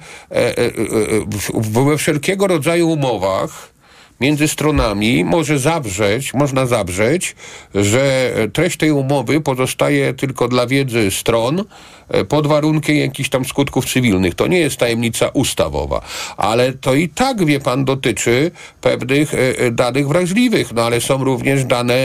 [1.55, 3.74] we wszelkiego rodzaju umowach
[4.21, 7.35] między stronami może zawrzeć, można zawrzeć,
[7.75, 11.63] że treść tej umowy pozostaje tylko dla wiedzy stron
[12.09, 14.35] e, pod warunkiem jakichś tam skutków cywilnych.
[14.35, 16.01] To nie jest tajemnica ustawowa,
[16.37, 18.51] ale to i tak, wie pan, dotyczy
[18.81, 21.95] pewnych e, e, danych wrażliwych, no ale są również dane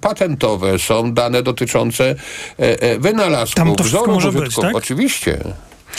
[0.00, 2.14] patentowe, są dane dotyczące
[2.98, 4.76] wynalazków, Tam to wszystko może być, tak?
[4.76, 5.38] Oczywiście.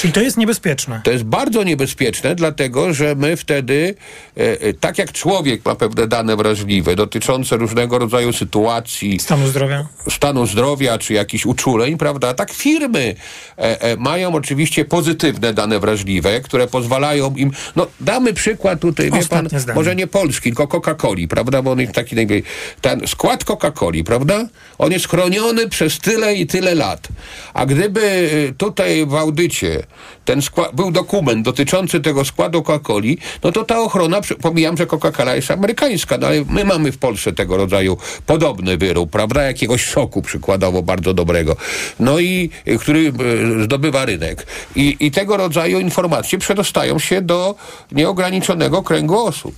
[0.01, 1.01] Czyli to jest niebezpieczne.
[1.03, 3.95] To jest bardzo niebezpieczne, dlatego że my wtedy,
[4.37, 9.87] e, e, tak jak człowiek ma pewne dane wrażliwe dotyczące różnego rodzaju sytuacji, stanu zdrowia,
[10.09, 13.15] stanu zdrowia czy jakichś uczuleń, prawda, tak firmy
[13.57, 19.49] e, mają oczywiście pozytywne dane wrażliwe, które pozwalają im, no damy przykład tutaj, wie pan,
[19.49, 19.75] zdanie.
[19.75, 22.43] może nie polski, tylko Coca-Coli, prawda, bo on jest taki najmniej,
[22.81, 27.07] ten skład Coca-Coli, prawda, on jest chroniony przez tyle i tyle lat.
[27.53, 29.90] A gdyby tutaj w audycie
[30.25, 35.35] ten skład, był dokument dotyczący tego składu Coca-Coli, no to ta ochrona, pomijam, że Coca-Cola
[35.35, 40.21] jest amerykańska, no ale my mamy w Polsce tego rodzaju podobny wyrób, prawda, jakiegoś soku
[40.21, 41.55] przykładowo bardzo dobrego,
[41.99, 42.49] no i
[42.79, 43.13] który
[43.59, 44.47] e, zdobywa rynek.
[44.75, 47.55] I, i tego rodzaju informacje przedostają się do
[47.91, 49.55] nieograniczonego kręgu osób.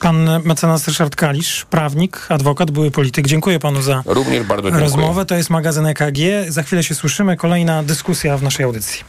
[0.00, 3.26] Pan mecenas Ryszard Kalisz, prawnik, adwokat, były polityk.
[3.26, 4.84] Dziękuję panu za Również bardzo dziękuję.
[4.84, 5.26] rozmowę.
[5.26, 6.18] To jest magazyn EKG.
[6.48, 7.36] Za chwilę się słyszymy.
[7.36, 9.00] Kolejna dyskusja w naszej audycji.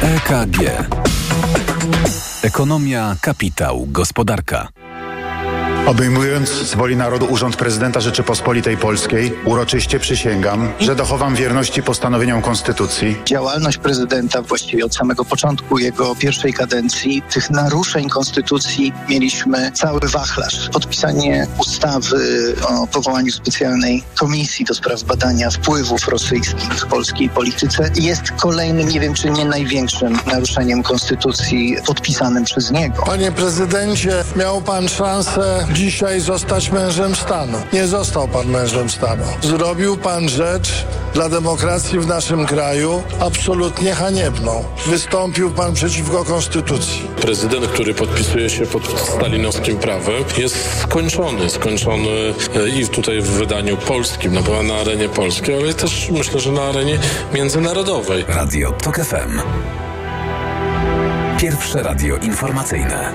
[0.00, 0.58] EKG.
[2.42, 4.68] Ekonomia, kapitał, gospodarka.
[5.86, 13.16] Obejmując z woli narodu urząd prezydenta Rzeczypospolitej Polskiej, uroczyście przysięgam, że dochowam wierności postanowieniom Konstytucji.
[13.26, 20.68] Działalność prezydenta właściwie od samego początku jego pierwszej kadencji, tych naruszeń konstytucji mieliśmy cały wachlarz.
[20.72, 28.22] Podpisanie ustawy o powołaniu specjalnej komisji do spraw badania wpływów rosyjskich w polskiej polityce jest
[28.40, 33.02] kolejnym, nie wiem czy nie największym naruszeniem konstytucji podpisanym przez niego.
[33.06, 37.58] Panie prezydencie, miał pan szansę dzisiaj zostać mężem stanu.
[37.72, 39.24] Nie został pan mężem stanu.
[39.42, 44.64] Zrobił pan rzecz dla demokracji w naszym kraju absolutnie haniebną.
[44.86, 47.08] Wystąpił pan przeciwko konstytucji.
[47.20, 51.50] Prezydent, który podpisuje się pod stalinowskim prawem, jest skończony.
[51.50, 56.40] Skończony e, i tutaj w wydaniu polskim, no bo na arenie polskiej, ale też myślę,
[56.40, 56.98] że na arenie
[57.34, 58.24] międzynarodowej.
[58.28, 59.40] Radio TOK FM.
[61.40, 63.12] Pierwsze radio informacyjne.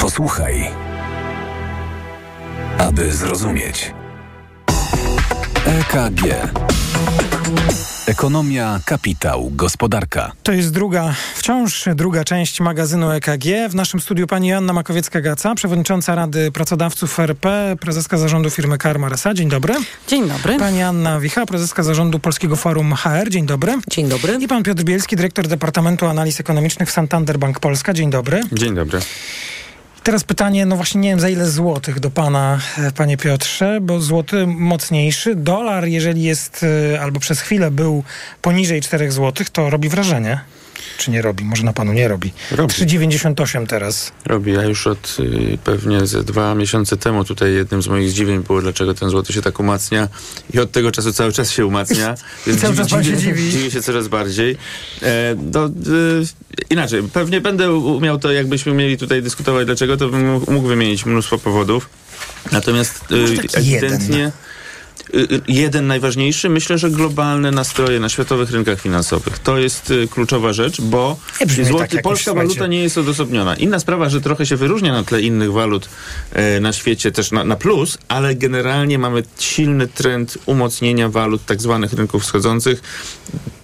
[0.00, 0.70] Posłuchaj,
[2.78, 3.94] aby zrozumieć.
[5.66, 6.22] EKG.
[8.06, 10.32] Ekonomia, kapitał, gospodarka.
[10.42, 13.44] To jest druga, wciąż druga część magazynu EKG.
[13.70, 19.34] W naszym studiu pani Joanna Makowiecka-Gaca, przewodnicząca Rady Pracodawców RP, prezeska zarządu firmy Karma SA.
[19.34, 19.74] Dzień dobry.
[20.08, 20.58] Dzień dobry.
[20.58, 23.30] Pani Anna Wicha, prezeska zarządu Polskiego Forum HR.
[23.30, 23.74] Dzień dobry.
[23.90, 24.38] Dzień dobry.
[24.40, 27.92] I pan Piotr Bielski, dyrektor Departamentu Analiz Ekonomicznych w Santander Bank Polska.
[27.92, 28.40] Dzień dobry.
[28.52, 29.00] Dzień dobry.
[30.02, 34.00] Teraz pytanie, no właśnie nie wiem za ile złotych do pana, e, panie Piotrze, bo
[34.00, 35.34] złoty mocniejszy.
[35.34, 38.04] Dolar, jeżeli jest e, albo przez chwilę był
[38.42, 40.40] poniżej 4 złotych, to robi wrażenie.
[40.98, 41.44] Czy nie robi?
[41.44, 42.32] Może na panu nie robi.
[42.50, 42.74] Robi.
[42.74, 44.12] 3,98 teraz.
[44.24, 44.52] Robi.
[44.52, 48.60] Ja już od y, pewnie ze dwa miesiące temu tutaj jednym z moich zdziwień było,
[48.62, 50.08] dlaczego ten złoty się tak umacnia
[50.54, 52.14] i od tego czasu cały czas się umacnia.
[52.46, 53.50] I cały czas pan się dziwi.
[53.50, 54.56] Dziwię się coraz bardziej.
[55.02, 55.70] E, no, y,
[56.70, 61.38] inaczej, pewnie będę umiał to, jakbyśmy mieli tutaj dyskutować dlaczego, to bym mógł- wymienić mnóstwo
[61.38, 61.88] powodów.
[62.52, 63.14] Natomiast y,
[63.54, 64.18] ewidentnie...
[64.18, 64.32] jeden.
[65.14, 69.38] Y, y, Jeden najważniejszy, myślę, że globalne nastroje na światowych rynkach finansowych.
[69.38, 71.16] To jest y, kluczowa rzecz, bo
[71.58, 72.48] Nie złoty, tak polska słuchajcie.
[72.48, 73.56] waluta nie jest odosobniona.
[73.56, 75.88] Inna sprawa, że trochę się wyróżnia na tle innych walut
[76.32, 81.62] e, na świecie, też na, na plus, ale generalnie mamy silny trend umocnienia walut tak
[81.62, 82.82] zwanych rynków wschodzących.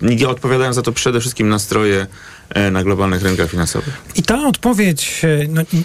[0.02, 2.06] Nie odpowiadają za to przede wszystkim nastroje
[2.50, 3.94] e, na globalnych rynkach finansowych.
[4.16, 5.82] I ta odpowiedź, e, no, i-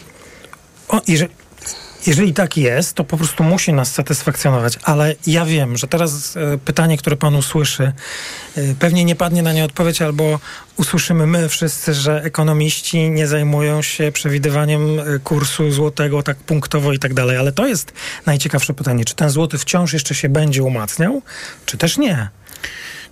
[0.87, 1.31] o, jeżeli,
[2.07, 4.79] jeżeli tak jest, to po prostu musi nas satysfakcjonować.
[4.83, 7.93] Ale ja wiem, że teraz e, pytanie, które pan usłyszy,
[8.57, 10.39] e, pewnie nie padnie na nie odpowiedź, albo
[10.77, 16.99] usłyszymy my wszyscy, że ekonomiści nie zajmują się przewidywaniem e, kursu złotego tak punktowo i
[16.99, 17.37] tak dalej.
[17.37, 17.93] Ale to jest
[18.25, 19.05] najciekawsze pytanie.
[19.05, 21.21] Czy ten złoty wciąż jeszcze się będzie umacniał,
[21.65, 22.29] czy też nie?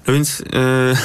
[0.07, 0.41] No więc...
[0.41, 0.95] E,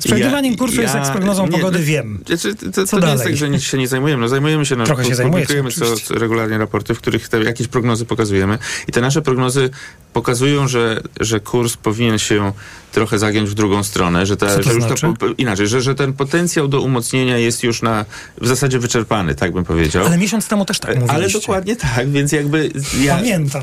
[0.00, 2.24] Z przewidywaniem kursu jest jak z prognozą pogody, wiem.
[2.26, 3.32] Znaczy, to, to, Co to nie jest dalej?
[3.32, 4.20] tak, że nic się nie zajmujemy.
[4.20, 8.04] No, zajmujemy się, no, Trochę się publikujemy co regularnie raporty, w których te jakieś prognozy
[8.04, 8.58] pokazujemy.
[8.88, 9.70] I te nasze prognozy
[10.12, 12.52] pokazują, że, że kurs powinien się
[12.92, 15.06] trochę zagiąć w drugą stronę, że, ta, że już znaczy?
[15.18, 18.04] to, inaczej, że, że ten potencjał do umocnienia jest już na,
[18.40, 20.06] w zasadzie wyczerpany, tak bym powiedział.
[20.06, 21.14] Ale miesiąc temu też tak mówiliście.
[21.14, 23.62] Ale dokładnie tak, więc jakby ja Pamiętam.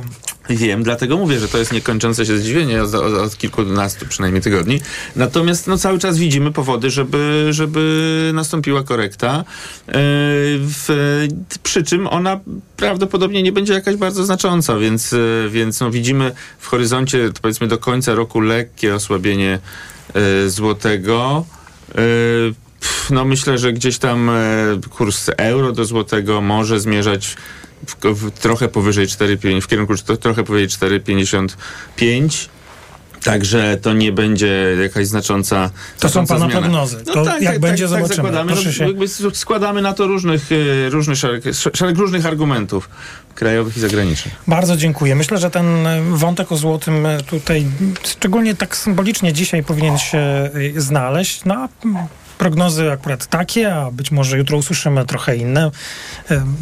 [0.50, 4.82] wiem, dlatego mówię, że to jest niekończące się zdziwienie od, od, od kilkunastu przynajmniej tygodni.
[5.16, 9.44] Natomiast no, cały czas widzimy powody, żeby, żeby nastąpiła korekta.
[9.88, 9.94] Yy,
[10.60, 11.28] w,
[11.64, 12.40] przy czym ona
[12.78, 17.78] prawdopodobnie nie będzie jakaś bardzo znacząca, więc, yy, więc no, widzimy w horyzoncie powiedzmy do
[17.78, 19.60] końca roku lekkie osłabienie
[20.16, 21.46] yy, złotego.
[22.80, 24.34] Pff, no myślę, że gdzieś tam e,
[24.90, 27.38] kurs euro do złotego może zmierzać
[27.88, 32.50] w, w, trochę powyżej 4,5, w kierunku tro- trochę powyżej 4,55.
[33.26, 35.70] Także to nie będzie jakaś znacząca.
[36.00, 36.60] To są pana zmiana.
[36.62, 37.04] prognozy.
[37.04, 38.16] To jak będzie, zobaczymy.
[38.16, 38.54] zakładamy.
[38.54, 42.90] Proszę No, się- składamy na to różnych, e, różnych szereg, szereg różnych argumentów
[43.36, 44.36] krajowych i zagranicznych.
[44.48, 45.16] Bardzo dziękuję.
[45.16, 47.66] Myślę, że ten e, wątek o złotym e, tutaj
[48.04, 51.46] szczególnie tak symbolicznie dzisiaj powinien się znaleźć.
[51.46, 51.70] No,
[52.38, 55.72] prognozy akurat takie, a być może jutro usłyszymy trochę inne.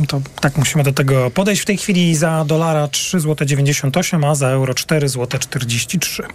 [0.08, 1.62] To tak musimy do tego podejść.
[1.62, 6.26] W tej chwili za dolara 3,98 zł, a za euro 4,43 zł.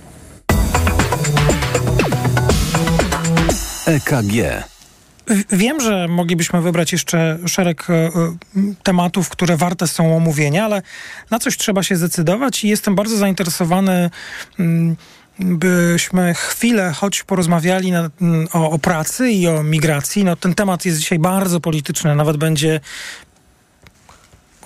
[3.89, 4.65] EKG.
[5.53, 8.11] Wiem, że moglibyśmy wybrać jeszcze szereg e, e,
[8.83, 10.83] tematów, które warte są omówienia, ale
[11.31, 14.11] na coś trzeba się zdecydować i jestem bardzo zainteresowany,
[14.59, 14.97] mm,
[15.39, 20.25] byśmy chwilę choć porozmawiali na, mm, o, o pracy i o migracji.
[20.25, 22.81] No, ten temat jest dzisiaj bardzo polityczny, nawet będzie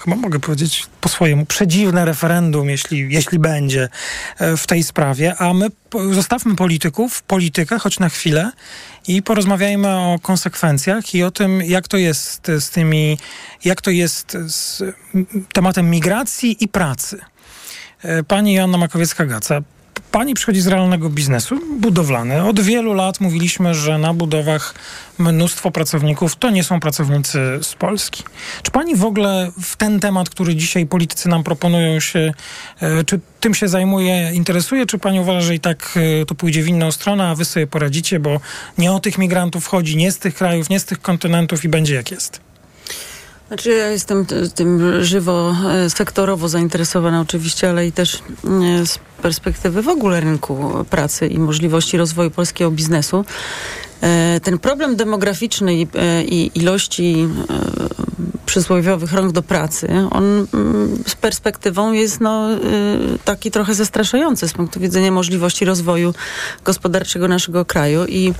[0.05, 3.89] chyba mogę powiedzieć po swojemu, przedziwne referendum, jeśli, jeśli będzie
[4.39, 5.67] e, w tej sprawie, a my
[6.13, 8.51] zostawmy polityków, politykę, choć na chwilę
[9.09, 13.19] i porozmawiajmy o konsekwencjach i o tym, jak to jest z tymi,
[13.65, 14.83] jak to jest z
[15.53, 17.21] tematem migracji i pracy.
[18.03, 19.63] E, pani Joanna Makowiecka-Gaca,
[20.13, 22.43] Pani przychodzi z realnego biznesu, budowlany.
[22.43, 24.75] Od wielu lat mówiliśmy, że na budowach
[25.19, 28.23] mnóstwo pracowników to nie są pracownicy z Polski.
[28.63, 32.35] Czy pani w ogóle w ten temat, który dzisiaj politycy nam proponują się,
[32.81, 36.63] e, czy tym się zajmuje, interesuje, czy pani uważa, że i tak e, to pójdzie
[36.63, 38.41] w inną stronę, a wy sobie poradzicie, bo
[38.79, 41.95] nie o tych migrantów chodzi, nie z tych krajów, nie z tych kontynentów i będzie
[41.95, 42.52] jak jest?
[43.53, 48.23] Znaczy ja jestem tym żywo, e, sektorowo zainteresowana oczywiście, ale i też
[48.85, 53.25] z perspektywy w ogóle rynku pracy i możliwości rozwoju polskiego biznesu.
[54.01, 57.29] E, ten problem demograficzny i, e, i ilości
[58.47, 62.49] przysłowiowych rąk do pracy, on mm, z perspektywą jest no,
[63.25, 66.15] taki trochę zastraszający z punktu widzenia możliwości rozwoju
[66.65, 68.33] gospodarczego naszego kraju i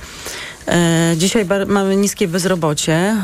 [1.17, 3.15] dzisiaj mamy niskie bezrobocie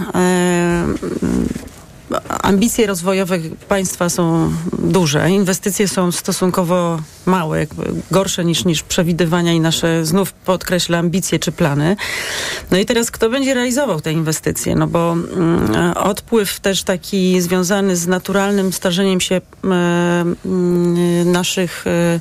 [2.43, 7.67] ambicje rozwojowe państwa są duże, inwestycje są stosunkowo małe,
[8.12, 11.95] gorsze niż, niż przewidywania i nasze, znów podkreślę, ambicje czy plany.
[12.72, 14.76] No i teraz kto będzie realizował te inwestycje?
[14.76, 20.36] No bo mm, odpływ też taki związany z naturalnym starzeniem się mm,
[21.32, 22.19] naszych, e,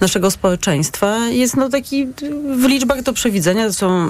[0.00, 2.06] naszego społeczeństwa jest no taki
[2.56, 4.08] w liczbach do przewidzenia, to są,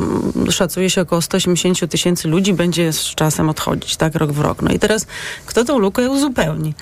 [0.50, 4.62] szacuje się około 180 tysięcy ludzi będzie z czasem odchodzić, tak, rok w rok.
[4.62, 5.05] No i teraz
[5.46, 6.74] kto tą lukę uzupełni?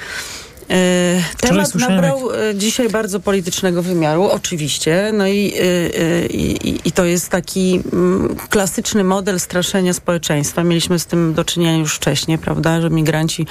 [0.70, 5.10] E, temat nabrał e, dzisiaj bardzo politycznego wymiaru, oczywiście.
[5.14, 10.64] No i, e, i, i to jest taki mm, klasyczny model straszenia społeczeństwa.
[10.64, 13.46] Mieliśmy z tym do czynienia już wcześniej, prawda, że migranci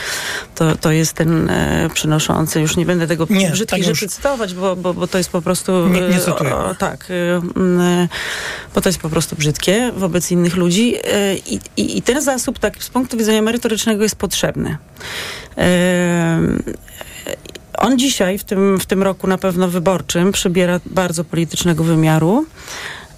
[0.56, 1.52] to, to jest ten
[1.94, 5.30] przynoszący, już nie będę tego nie, brzydkich tak rzeczy cytować, bo, bo, bo to jest
[5.30, 5.88] po prostu...
[5.88, 6.56] Nie, nie cytuję.
[6.56, 7.08] O, tak,
[7.56, 8.08] mm,
[8.76, 10.96] bo to jest po prostu brzydkie wobec innych ludzi.
[11.46, 14.78] I, i, i ten zasób tak z punktu widzenia merytorycznego jest potrzebny.
[17.78, 22.46] On dzisiaj, w tym, w tym roku na pewno wyborczym, przybiera bardzo politycznego wymiaru.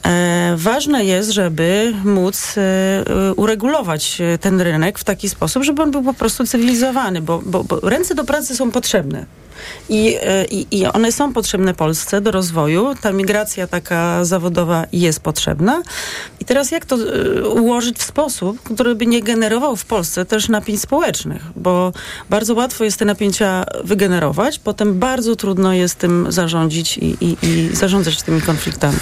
[0.06, 6.04] E, ważne jest, żeby móc e, uregulować ten rynek w taki sposób, żeby on był
[6.04, 9.26] po prostu cywilizowany, bo, bo, bo ręce do pracy są potrzebne.
[9.90, 12.96] I, e, i, I one są potrzebne Polsce do rozwoju.
[13.02, 15.82] Ta migracja taka zawodowa jest potrzebna.
[16.40, 20.50] I teraz jak to e, ułożyć w sposób, który by nie generował w Polsce też
[20.50, 21.42] napięć społecznych?
[21.56, 21.92] Bo
[22.30, 27.76] bardzo łatwo jest te napięcia wygenerować, potem bardzo trudno jest tym zarządzić i, i, i
[27.76, 28.98] zarządzać tymi konfliktami.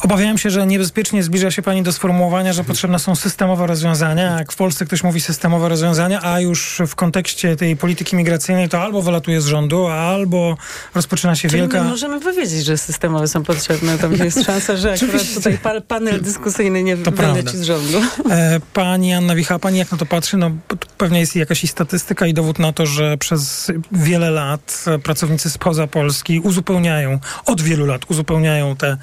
[0.00, 4.38] Obawiałem się, że niebezpiecznie zbliża się pani do sformułowania, że potrzebne są systemowe rozwiązania.
[4.38, 8.82] Jak w Polsce ktoś mówi systemowe rozwiązania, a już w kontekście tej polityki migracyjnej to
[8.82, 10.56] albo wylatuje z rządu, albo
[10.94, 11.82] rozpoczyna się Czyli wielka...
[11.82, 13.98] My możemy powiedzieć, że systemowe są potrzebne.
[13.98, 18.00] Tam jest szansa, że akurat tutaj panel dyskusyjny nie to wyleci z rządu.
[18.30, 20.36] E, pani Anna Wicha, pani jak na to patrzy?
[20.36, 20.50] No
[20.98, 25.86] pewnie jest jakaś i statystyka i dowód na to, że przez wiele lat pracownicy spoza
[25.86, 28.96] Polski uzupełniają, od wielu lat uzupełniają te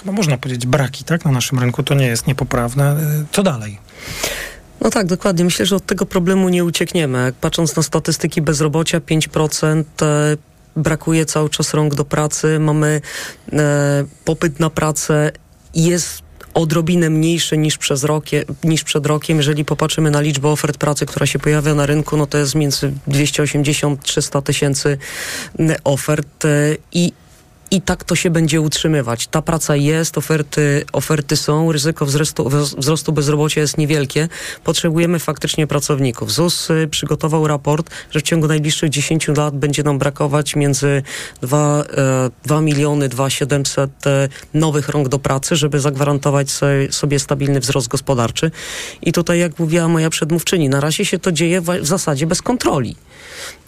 [0.00, 1.24] chyba można powiedzieć braki, tak?
[1.24, 2.90] Na naszym rynku to nie jest niepoprawne.
[2.90, 2.96] E,
[3.32, 3.78] co dalej?
[4.80, 5.44] No tak, dokładnie.
[5.44, 7.32] Myślę, że od tego problemu nie uciekniemy.
[7.40, 10.36] Patrząc na statystyki bezrobocia, 5% e,
[10.76, 12.58] brakuje cały czas rąk do pracy.
[12.58, 13.00] Mamy
[13.52, 15.32] e, popyt na pracę
[15.74, 16.22] jest
[16.54, 19.36] odrobinę mniejszy niż, przez rokie, niż przed rokiem.
[19.36, 22.92] Jeżeli popatrzymy na liczbę ofert pracy, która się pojawia na rynku, no to jest między
[23.08, 24.98] 280-300 tysięcy
[25.84, 27.12] ofert e, i
[27.70, 29.26] i tak to się będzie utrzymywać.
[29.26, 34.28] Ta praca jest, oferty, oferty są, ryzyko wzrostu, wzrostu bezrobocia jest niewielkie.
[34.64, 36.32] Potrzebujemy faktycznie pracowników.
[36.32, 41.02] ZUS y, przygotował raport, że w ciągu najbliższych 10 lat będzie nam brakować między
[41.42, 41.84] 2,
[42.44, 46.50] 2 e, miliony, 2 700 e, nowych rąk do pracy, żeby zagwarantować
[46.90, 48.50] sobie stabilny wzrost gospodarczy.
[49.02, 52.96] I tutaj, jak mówiła moja przedmówczyni, na razie się to dzieje w zasadzie bez kontroli.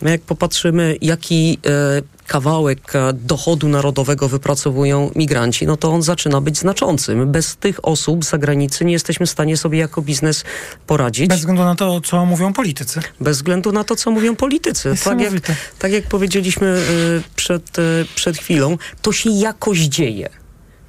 [0.03, 6.59] Jak popatrzymy, jaki e, kawałek e, dochodu narodowego wypracowują migranci, no to on zaczyna być
[6.59, 7.14] znaczący.
[7.14, 10.45] My bez tych osób z zagranicy nie jesteśmy w stanie sobie jako biznes
[10.87, 11.28] poradzić.
[11.28, 13.01] Bez względu na to, co mówią politycy.
[13.20, 14.95] Bez względu na to, co mówią politycy.
[15.05, 15.33] Tak jak,
[15.78, 20.41] tak jak powiedzieliśmy y, przed, y, przed chwilą, to się jakoś dzieje.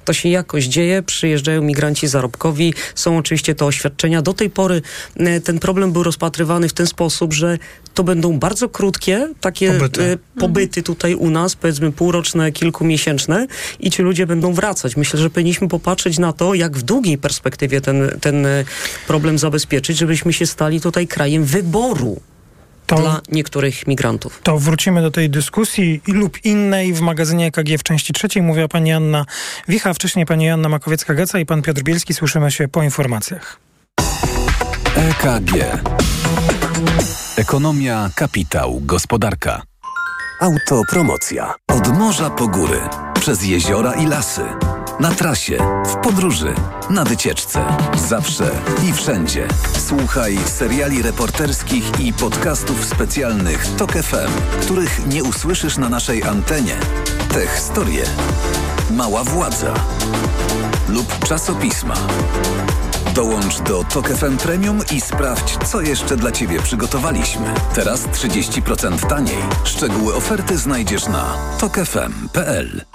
[0.04, 4.22] To się jakoś dzieje, przyjeżdżają migranci zarobkowi, są oczywiście te oświadczenia.
[4.22, 4.82] Do tej pory
[5.16, 7.58] e, ten problem był rozpatrywany w ten sposób, że
[7.94, 13.46] to będą bardzo krótkie takie pobyty, e, pobyty tutaj u nas, powiedzmy półroczne, kilkumiesięczne
[13.80, 14.96] i ci ludzie będą wracać.
[14.96, 18.64] Myślę, że powinniśmy popatrzeć na to, jak w długiej perspektywie ten, ten e,
[19.06, 22.20] problem zabezpieczyć, żebyśmy się stali tutaj krajem wyboru
[22.86, 24.40] to, dla niektórych migrantów.
[24.42, 28.42] To wrócimy do tej dyskusji lub innej w magazynie EKG w części trzeciej.
[28.42, 29.24] Mówiła pani Anna
[29.68, 32.14] Wicha, wcześniej pani Anna Makowiecka-Geca i pan Piotr Bielski.
[32.14, 33.58] Słyszymy się po informacjach.
[34.96, 35.52] EKG.
[37.36, 39.62] Ekonomia, kapitał, gospodarka.
[40.40, 41.54] Autopromocja.
[41.68, 42.80] Od morza po góry,
[43.20, 44.42] przez jeziora i lasy.
[45.00, 46.54] Na trasie, w podróży,
[46.90, 47.64] na wycieczce.
[48.08, 48.50] Zawsze
[48.88, 49.48] i wszędzie.
[49.78, 56.76] Słuchaj seriali reporterskich i podcastów specjalnych TOK FM, których nie usłyszysz na naszej antenie.
[57.32, 58.04] Te historie.
[58.90, 59.74] Mała władza.
[60.88, 61.94] Lub czasopisma.
[63.14, 67.54] Dołącz do TOK FM Premium i sprawdź, co jeszcze dla Ciebie przygotowaliśmy.
[67.74, 69.38] Teraz 30% taniej.
[69.64, 72.93] Szczegóły oferty znajdziesz na tokefm.pl.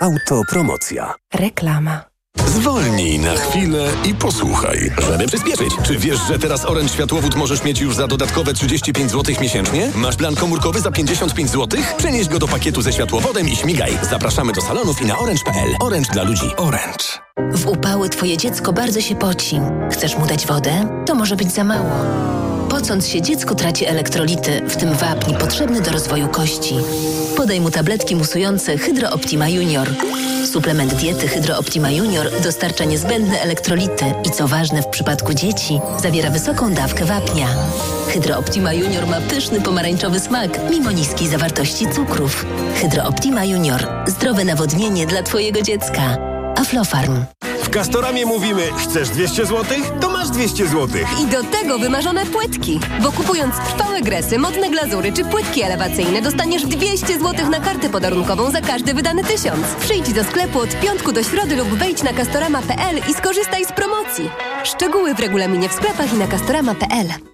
[0.00, 1.14] Autopromocja.
[1.34, 2.00] Reklama.
[2.46, 5.74] Zwolnij na chwilę i posłuchaj, żeby przyspieszyć.
[5.86, 9.90] Czy wiesz, że teraz Orange Światłowód możesz mieć już za dodatkowe 35 zł miesięcznie?
[9.94, 11.80] Masz plan komórkowy za 55 zł?
[11.96, 13.98] Przenieś go do pakietu ze światłowodem i śmigaj.
[14.10, 15.76] Zapraszamy do salonów i na orange.pl.
[15.80, 16.50] Orange dla ludzi.
[16.56, 17.04] Orange.
[17.52, 19.60] W upały twoje dziecko bardzo się poci.
[19.92, 21.02] Chcesz mu dać wodę?
[21.06, 21.90] To może być za mało.
[22.74, 26.74] Pocąc się, dziecko traci elektrolity, w tym wapń potrzebny do rozwoju kości.
[27.36, 29.88] Podaj mu tabletki musujące Hydro Optima Junior.
[30.52, 36.30] Suplement diety Hydro Optima Junior dostarcza niezbędne elektrolity i co ważne w przypadku dzieci, zawiera
[36.30, 37.46] wysoką dawkę wapnia.
[38.08, 42.46] Hydro Optima Junior ma pyszny pomarańczowy smak, mimo niskiej zawartości cukrów.
[42.80, 43.86] Hydro Optima Junior.
[44.06, 46.33] Zdrowe nawodnienie dla Twojego dziecka.
[46.56, 47.24] Aflofarm.
[47.62, 49.64] W Castoramie mówimy, chcesz 200 zł?
[50.00, 50.88] To masz 200 zł.
[51.22, 52.80] I do tego wymarzone płytki.
[53.02, 58.50] Bo kupując trwałe gresy, modne glazury czy płytki elewacyjne dostaniesz 200 zł na kartę podarunkową
[58.50, 59.66] za każdy wydany tysiąc.
[59.80, 64.30] Przyjdź do sklepu od piątku do środy lub wejdź na castorama.pl i skorzystaj z promocji.
[64.64, 67.33] Szczegóły w regulaminie w sklepach i na castorama.pl.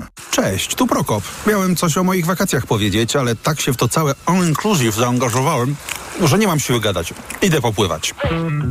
[0.31, 1.23] Cześć, tu Prokop.
[1.47, 5.75] Miałem coś o moich wakacjach powiedzieć, ale tak się w to całe all-inclusive zaangażowałem,
[6.23, 7.13] że nie mam siły gadać.
[7.41, 8.13] Idę popływać.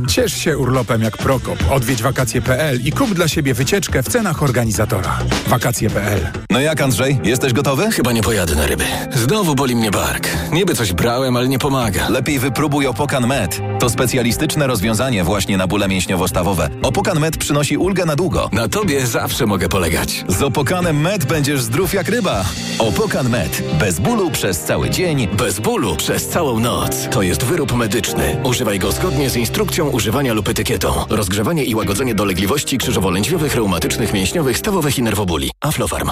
[0.07, 1.59] Ciesz się urlopem jak Prokop.
[1.71, 5.17] Odwiedź wakacje.pl i kup dla siebie wycieczkę w cenach organizatora.
[5.47, 7.91] Wakacje.pl No jak Andrzej, jesteś gotowy?
[7.91, 8.83] Chyba nie pojadę na ryby.
[9.13, 10.27] Znowu boli mnie bark.
[10.51, 12.09] Niby coś brałem, ale nie pomaga.
[12.09, 13.61] Lepiej wypróbuj Opokan Med.
[13.79, 16.69] To specjalistyczne rozwiązanie właśnie na bóle mięśniowo-stawowe.
[16.81, 18.49] Opokan Med przynosi ulgę na długo.
[18.51, 20.25] Na tobie zawsze mogę polegać.
[20.27, 22.45] Z Opokanem Med będziesz zdrów jak ryba.
[22.79, 23.63] Opokan Med.
[23.79, 25.27] Bez bólu przez cały dzień.
[25.27, 27.07] Bez bólu przez całą noc.
[27.11, 28.37] To jest wyrób medyczny.
[28.43, 30.93] Używaj go zgodnie z instrukcją używania lub etykietą.
[31.09, 35.51] Rozgrzewanie i łagodzenie dolegliwości krzyżowo-lędźwiowych, reumatycznych, mięśniowych, stawowych i nerwobóli.
[35.61, 36.11] Aflofarm.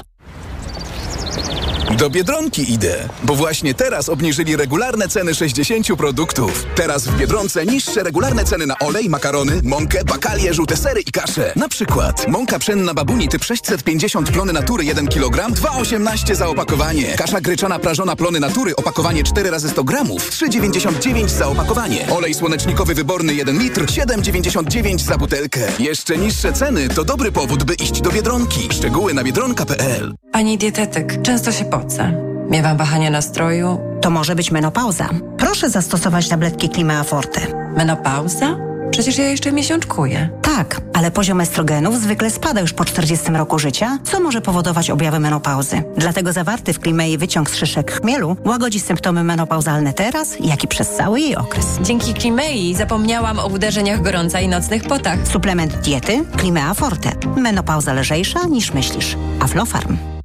[1.97, 6.65] Do Biedronki idę, bo właśnie teraz obniżyli regularne ceny 60 produktów.
[6.75, 11.53] Teraz w Biedronce niższe regularne ceny na olej, makarony, mąkę, bakalie, żółte sery i kasze.
[11.55, 17.15] Na przykład mąka pszenna babuni typ 650 plony natury 1 kg, 2,18 za opakowanie.
[17.15, 22.07] Kasza gryczana prażona plony natury, opakowanie 4 razy 100 gramów, 3,99 za opakowanie.
[22.09, 25.59] Olej słonecznikowy wyborny 1 litr, 7,99 za butelkę.
[25.79, 28.69] Jeszcze niższe ceny to dobry powód, by iść do Biedronki.
[28.71, 32.13] Szczegóły na biedronka.pl Pani dietetyk, często się pocę.
[32.49, 33.79] Miewam wahania nastroju.
[34.01, 35.09] To może być menopauza.
[35.37, 37.41] Proszę zastosować tabletki Klima Forte.
[37.77, 38.57] Menopauza?
[38.91, 40.29] Przecież ja jeszcze miesiączkuję.
[40.41, 45.19] Tak, ale poziom estrogenów zwykle spada już po 40 roku życia, co może powodować objawy
[45.19, 45.83] menopauzy.
[45.97, 50.89] Dlatego zawarty w Klimei wyciąg z szyszek chmielu łagodzi symptomy menopauzalne teraz, jak i przez
[50.89, 51.65] cały jej okres.
[51.81, 55.19] Dzięki Klimei zapomniałam o uderzeniach gorąca i nocnych potach.
[55.27, 57.11] Suplement diety Klimea Forte.
[57.37, 59.17] Menopauza lżejsza niż myślisz.
[59.39, 60.18] Aflofarm.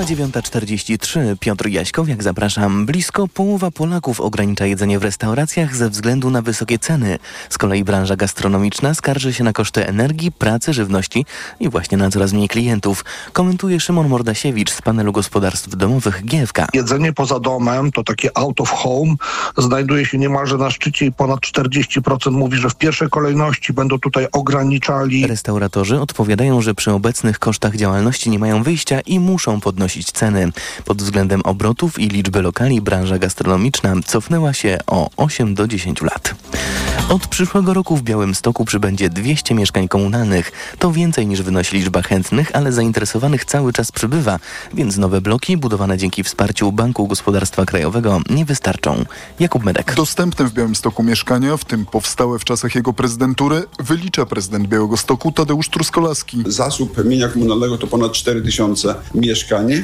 [0.00, 1.36] Minęła 9.43.
[1.40, 2.86] Piotr Jaśkowiak, zapraszam.
[2.86, 7.18] Blisko połowa Polaków ogranicza jedzenie w restauracjach ze względu na wysokie ceny.
[7.50, 11.24] Z kolei branża gastronomiczna skarży się na koszty energii, pracy, żywności
[11.60, 13.04] i właśnie na coraz mniej klientów.
[13.32, 16.66] Komentuje Szymon Mordasiewicz z panelu gospodarstw domowych GFK.
[16.74, 19.14] Jedzenie poza domem, to takie out of home,
[19.58, 24.26] znajduje się niemalże na szczycie i ponad 40% mówi, że w pierwszej kolejności będą tutaj
[24.32, 25.26] ograniczali.
[25.26, 30.52] Restauratorzy odpowiadają, że przy obecnych kosztach działalności nie mają wyjścia i muszą podnosić podnosić ceny.
[30.84, 36.34] Pod względem obrotów i liczby lokali branża gastronomiczna cofnęła się o 8 do 10 lat.
[37.08, 40.52] Od przyszłego roku w Białymstoku przybędzie 200 mieszkań komunalnych.
[40.78, 44.38] To więcej niż wynosi liczba chętnych, ale zainteresowanych cały czas przybywa,
[44.74, 49.04] więc nowe bloki budowane dzięki wsparciu Banku Gospodarstwa Krajowego nie wystarczą.
[49.40, 49.94] Jakub Medek.
[49.94, 55.68] Dostępne w Białymstoku mieszkania, w tym powstałe w czasach jego prezydentury, wylicza prezydent Białegostoku Tadeusz
[55.68, 56.42] Truskolaski.
[56.46, 59.79] Zasób mienia komunalnego to ponad 4000 mieszkań,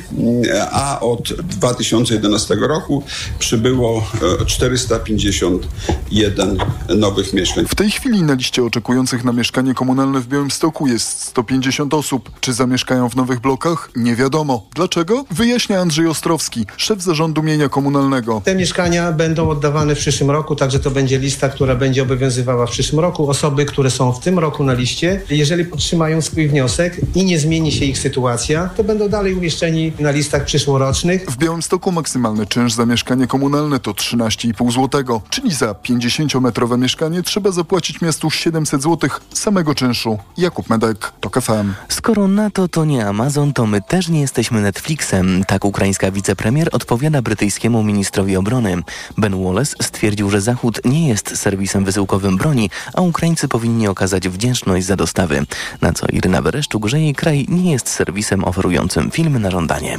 [0.71, 3.03] a od 2011 roku
[3.39, 4.11] przybyło
[4.47, 7.65] 451 nowych mieszkań.
[7.69, 12.31] W tej chwili na liście oczekujących na mieszkanie komunalne w Białymstoku jest 150 osób.
[12.41, 13.91] Czy zamieszkają w nowych blokach?
[13.97, 14.67] Nie wiadomo.
[14.75, 15.25] Dlaczego?
[15.31, 18.43] Wyjaśnia Andrzej Ostrowski, szef zarządu mienia komunalnego.
[18.45, 22.71] Te mieszkania będą oddawane w przyszłym roku, także to będzie lista, która będzie obowiązywała w
[22.71, 23.31] przyszłym roku.
[23.31, 27.73] Osoby, które są w tym roku na liście, jeżeli podtrzymają swój wniosek i nie zmieni
[27.73, 31.31] się ich sytuacja, to będą dalej umieszczeni na listach przyszłorocznych.
[31.31, 37.51] W Białymstoku maksymalny czynsz za mieszkanie komunalne to 13,5 zł, czyli za 50-metrowe mieszkanie trzeba
[37.51, 40.19] zapłacić miastu 700 zł samego czynszu.
[40.37, 41.73] Jakub Medek, TOK FM.
[41.89, 45.45] Skoro NATO to nie Amazon, to my też nie jesteśmy Netflixem.
[45.45, 48.83] Tak ukraińska wicepremier odpowiada brytyjskiemu ministrowi obrony.
[49.19, 54.87] Ben Wallace stwierdził, że Zachód nie jest serwisem wysyłkowym broni, a Ukraińcy powinni okazać wdzięczność
[54.87, 55.47] za dostawy.
[55.81, 59.99] Na co Iryna Wereszczuk, że jej kraj nie jest serwisem oferującym filmy na żądanie stanie.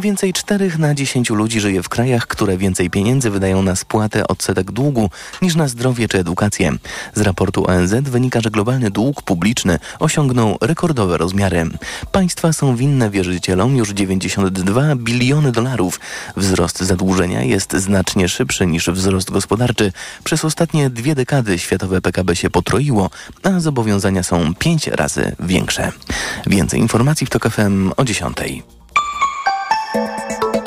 [0.00, 4.26] Mniej więcej 4 na 10 ludzi żyje w krajach, które więcej pieniędzy wydają na spłatę
[4.28, 5.10] odsetek długu
[5.42, 6.72] niż na zdrowie czy edukację.
[7.14, 11.66] Z raportu ONZ wynika, że globalny dług publiczny osiągnął rekordowe rozmiary.
[12.12, 16.00] Państwa są winne wierzycielom już 92 biliony dolarów.
[16.36, 19.92] Wzrost zadłużenia jest znacznie szybszy niż wzrost gospodarczy.
[20.24, 23.10] Przez ostatnie dwie dekady światowe PKB się potroiło,
[23.42, 25.92] a zobowiązania są pięć razy większe.
[26.46, 28.36] Więcej informacji w TOK FM o 10.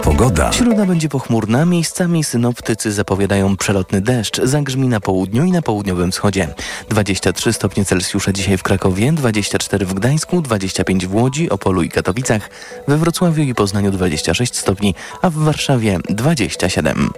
[0.03, 0.51] Pogoda.
[0.51, 6.47] Środa będzie pochmurna, miejscami synoptycy zapowiadają przelotny deszcz, zagrzmi na południu i na południowym wschodzie.
[6.89, 12.49] 23 stopnie Celsjusza dzisiaj w Krakowie, 24 w Gdańsku, 25 w Łodzi, Opolu i Katowicach,
[12.87, 17.09] we Wrocławiu i Poznaniu 26 stopni, a w Warszawie 27.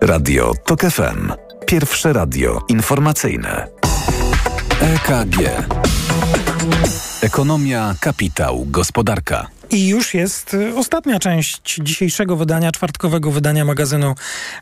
[0.00, 1.32] Radio TOK FM.
[1.66, 3.66] Pierwsze radio informacyjne.
[4.80, 5.38] EKG.
[7.22, 9.53] Ekonomia, kapitał, gospodarka.
[9.70, 14.14] I już jest y, ostatnia część dzisiejszego wydania, czwartkowego wydania magazynu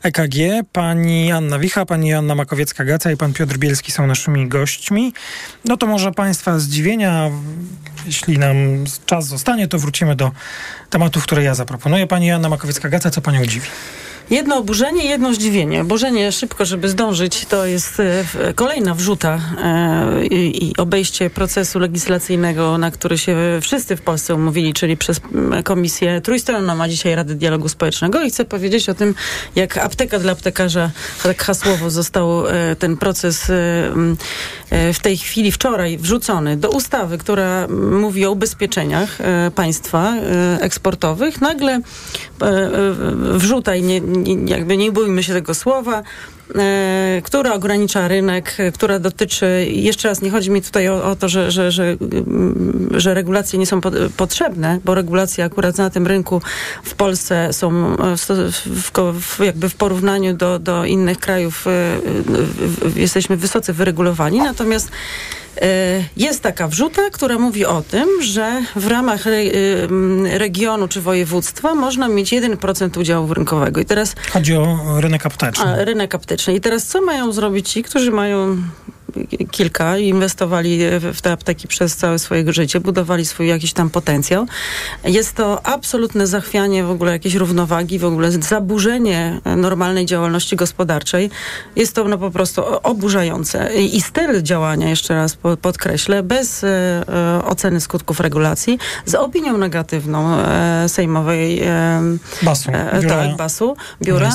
[0.03, 0.35] EKG.
[0.71, 5.13] Pani Anna Wicha, pani Anna Makowiecka-Gaca i pan Piotr Bielski są naszymi gośćmi.
[5.65, 7.29] No to może państwa zdziwienia,
[8.05, 8.55] jeśli nam
[9.05, 10.31] czas zostanie, to wrócimy do
[10.89, 12.07] tematów, które ja zaproponuję.
[12.07, 13.67] Pani Anna Makowiecka-Gaca, co panią dziwi?
[14.29, 15.81] Jedno oburzenie, jedno zdziwienie.
[15.81, 22.91] Oburzenie szybko, żeby zdążyć, to jest e, kolejna wrzuta e, i obejście procesu legislacyjnego, na
[22.91, 25.21] który się wszyscy w Polsce umówili, czyli przez
[25.63, 28.21] Komisję Trójstronną, a dzisiaj Rady Dialogu Społecznego.
[28.21, 29.15] I chcę powiedzieć o tym,
[29.55, 30.91] jak apteka dla aptekarza,
[31.23, 33.51] tak hasłowo został e, ten proces
[34.93, 39.17] w tej chwili, wczoraj wrzucony do ustawy, która mówi o ubezpieczeniach
[39.55, 40.13] państwa
[40.59, 41.41] eksportowych.
[41.41, 41.81] Nagle
[43.33, 44.01] wrzuta i nie,
[44.45, 46.03] jakby nie bójmy się tego słowa,
[47.23, 51.51] która ogranicza rynek, która dotyczy, jeszcze raz nie chodzi mi tutaj o, o to, że,
[51.51, 56.41] że, że, mm, że regulacje nie są po, potrzebne, bo regulacje akurat na tym rynku
[56.83, 58.91] w Polsce są w,
[59.21, 61.99] w, jakby w porównaniu do, do innych krajów e,
[62.95, 64.91] jesteśmy wysoce wyregulowani, natomiast
[65.61, 69.37] E, jest taka wrzuta, która mówi o tym, że w ramach re,
[70.37, 73.81] regionu czy województwa można mieć 1% udziału rynkowego.
[73.81, 75.65] I teraz chodzi o rynek apteczny.
[75.65, 76.42] A, rynek apteczny.
[76.51, 78.57] I teraz co mają zrobić ci, którzy mają
[79.51, 80.79] kilka inwestowali
[81.13, 84.45] w te apteki przez całe swoje życie, budowali swój jakiś tam potencjał.
[85.03, 91.29] Jest to absolutne zachwianie w ogóle jakiejś równowagi, w ogóle zaburzenie normalnej działalności gospodarczej.
[91.75, 93.73] Jest to no po prostu oburzające.
[93.75, 97.03] I styl działania, jeszcze raz podkreślę, bez e,
[97.45, 102.01] oceny skutków regulacji, z opinią negatywną e, sejmowej e,
[102.41, 102.71] BAS-u.
[103.01, 103.15] Biura.
[103.15, 104.31] Tak, BAS-u, biura.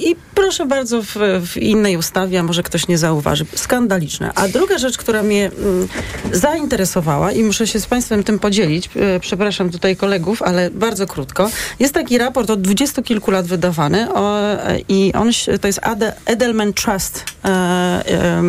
[0.00, 3.46] I proszę bardzo, w, w, innej ustawie, a może ktoś nie zauważy.
[3.54, 4.32] Skandaliczne.
[4.34, 5.88] A druga rzecz, która mnie mm,
[6.32, 11.50] zainteresowała i muszę się z Państwem tym podzielić, e, przepraszam tutaj kolegów, ale bardzo krótko.
[11.78, 15.30] Jest taki raport od dwudziestu kilku lat wydawany o, e, i on
[15.60, 15.80] to jest
[16.26, 18.42] Edelman Trust e, e,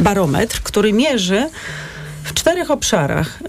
[0.00, 1.46] barometr, który mierzy
[2.30, 3.46] w czterech obszarach y,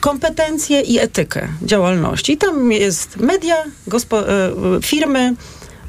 [0.00, 2.36] kompetencje i etykę działalności.
[2.36, 5.34] Tam jest media, y, firmy,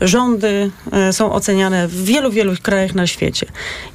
[0.01, 3.45] rządy e, są oceniane w wielu, wielu krajach na świecie.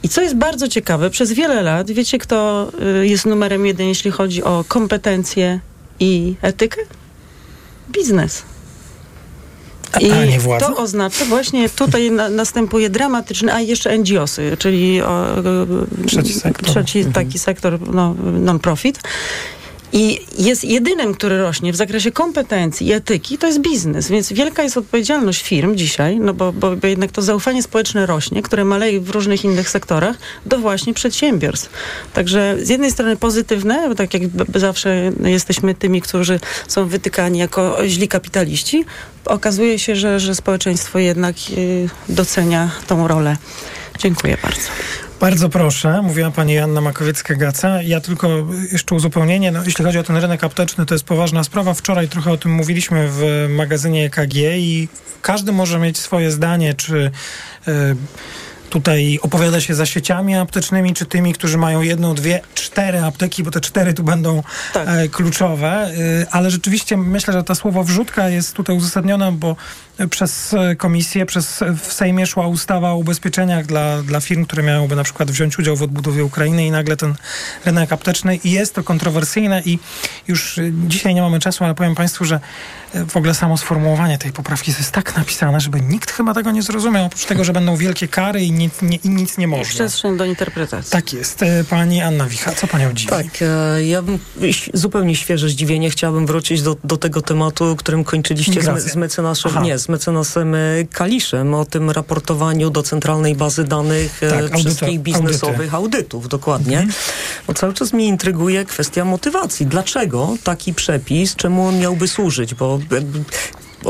[0.02, 2.68] I co jest bardzo ciekawe, przez wiele lat, wiecie kto
[3.00, 5.60] e, jest numerem jeden, jeśli chodzi o kompetencje
[6.00, 6.80] i etykę?
[7.90, 8.42] Biznes.
[10.00, 10.10] I
[10.60, 15.26] to oznacza właśnie tutaj na, następuje dramatyczny, a jeszcze NGOsy, czyli o,
[16.06, 17.14] trzeci sektor, trzeci mhm.
[17.14, 19.00] taki sektor no, non-profit.
[19.92, 24.08] I jest jedynym, który rośnie w zakresie kompetencji i etyki, to jest biznes.
[24.08, 28.64] Więc wielka jest odpowiedzialność firm dzisiaj, no bo, bo, jednak to zaufanie społeczne rośnie, które
[28.64, 30.16] maleje w różnych innych sektorach,
[30.46, 31.70] do właśnie przedsiębiorstw.
[32.12, 34.22] Także z jednej strony pozytywne, bo tak jak
[34.54, 38.84] zawsze jesteśmy tymi, którzy są wytykani jako źli kapitaliści,
[39.24, 43.36] okazuje się, że, że społeczeństwo jednak y, docenia tą rolę.
[43.98, 45.09] Dziękuję bardzo.
[45.20, 47.82] Bardzo proszę, mówiła pani Anna Makowiecka-Gaca.
[47.84, 48.28] Ja tylko
[48.72, 51.74] jeszcze uzupełnienie, no, jeśli chodzi o ten rynek apteczny, to jest poważna sprawa.
[51.74, 54.88] Wczoraj trochę o tym mówiliśmy w magazynie EKG i
[55.22, 57.10] każdy może mieć swoje zdanie, czy
[57.68, 57.96] y,
[58.70, 63.50] tutaj opowiada się za sieciami aptecznymi, czy tymi, którzy mają jedną, dwie, cztery apteki, bo
[63.50, 64.42] te cztery tu będą
[64.72, 64.88] tak.
[64.88, 65.68] e, kluczowe.
[65.68, 65.90] E,
[66.30, 69.56] ale rzeczywiście myślę, że ta słowo wrzutka jest tutaj uzasadniona, bo
[70.10, 75.04] przez komisję, przez w Sejmie szła ustawa o ubezpieczeniach dla, dla firm, które miałyby na
[75.04, 77.14] przykład wziąć udział w odbudowie Ukrainy i nagle ten
[77.64, 79.78] rynek apteczny i jest to kontrowersyjne i
[80.28, 82.40] już dzisiaj nie mamy czasu, ale powiem Państwu, że
[83.08, 87.06] w ogóle samo sformułowanie tej poprawki jest tak napisane, żeby nikt chyba tego nie zrozumiał,
[87.06, 89.64] oprócz tego, że będą wielkie kary i nic nie, i nic nie można.
[89.64, 90.92] Przestrzeń do interpretacji.
[90.92, 91.44] Tak jest.
[91.70, 93.10] Pani Anna Wicha, co Panią dziwi?
[93.10, 93.26] Tak,
[93.84, 94.18] ja bym
[94.74, 99.78] zupełnie świeże zdziwienie chciałabym wrócić do, do tego tematu, którym kończyliście z, z mecenasem, nie,
[99.78, 100.56] z mecenasem
[100.92, 105.76] Kaliszem, o tym raportowaniu do centralnej bazy danych tak, wszystkich audyta, biznesowych audyty.
[105.76, 106.78] audytów, dokładnie.
[106.78, 106.94] Mhm.
[107.46, 109.66] Bo cały czas mnie intryguje kwestia motywacji.
[109.66, 112.54] Dlaczego taki przepis, czemu on miałby służyć?
[112.54, 112.79] Bo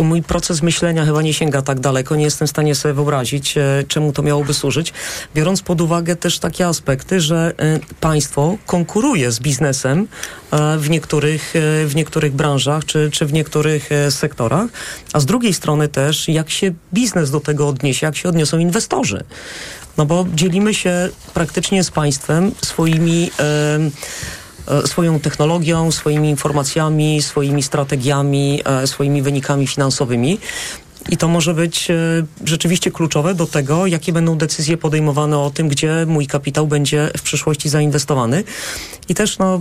[0.02, 3.84] mój proces myślenia chyba nie sięga tak daleko, nie jestem w stanie sobie wyobrazić, e,
[3.88, 4.92] czemu to miałoby służyć,
[5.34, 10.08] biorąc pod uwagę też takie aspekty, że e, państwo konkuruje z biznesem
[10.50, 14.70] e, w niektórych, e, w niektórych branżach czy, czy w niektórych e, sektorach,
[15.12, 19.24] a z drugiej strony też jak się biznes do tego odniesie, jak się odniosą inwestorzy.
[19.96, 23.78] No bo dzielimy się praktycznie z państwem swoimi E,
[24.86, 30.38] swoją technologią, swoimi informacjami, swoimi strategiami, e, swoimi wynikami finansowymi.
[31.08, 31.94] I to może być e,
[32.44, 37.22] rzeczywiście kluczowe do tego, jakie będą decyzje podejmowane o tym, gdzie mój kapitał będzie w
[37.22, 38.44] przyszłości zainwestowany.
[39.08, 39.60] I też no,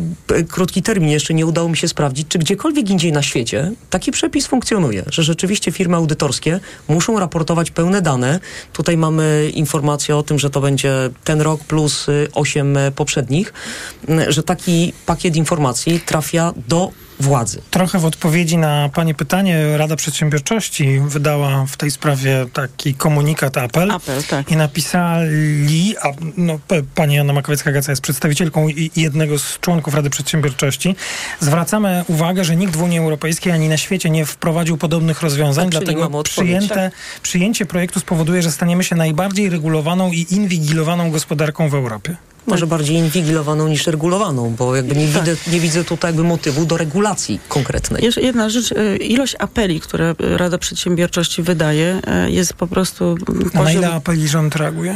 [0.49, 4.47] krótki termin, jeszcze nie udało mi się sprawdzić, czy gdziekolwiek indziej na świecie taki przepis
[4.47, 8.39] funkcjonuje, że rzeczywiście firmy audytorskie muszą raportować pełne dane.
[8.73, 13.53] Tutaj mamy informację o tym, że to będzie ten rok plus 8 poprzednich,
[14.27, 17.61] że taki pakiet informacji trafia do władzy.
[17.71, 23.91] Trochę w odpowiedzi na Pani pytanie Rada Przedsiębiorczości wydała w tej sprawie taki komunikat, apel,
[23.91, 24.51] apel tak.
[24.51, 26.07] i napisali, a
[26.37, 26.59] no,
[26.95, 30.95] Pani Anna Makowiecka-Gaca jest przedstawicielką jednego z członków Rady Przedsiębiorczości,
[31.39, 35.83] zwracamy uwagę, że nikt w Unii Europejskiej ani na świecie nie wprowadził podobnych rozwiązań, tak,
[35.83, 37.21] dlatego przyjęte, tak?
[37.21, 42.28] przyjęcie projektu spowoduje, że staniemy się najbardziej regulowaną i inwigilowaną gospodarką w Europie.
[42.47, 42.69] Może tak.
[42.69, 45.23] bardziej inwigilowaną niż regulowaną, bo jakby nie, tak.
[45.23, 48.03] widzę, nie widzę tutaj jakby motywu do regulacji konkretnej.
[48.03, 53.17] Jeszcze jedna rzecz, e, ilość apeli, które Rada Przedsiębiorczości wydaje, e, jest po prostu...
[53.53, 54.95] A na ile apeli rząd reaguje?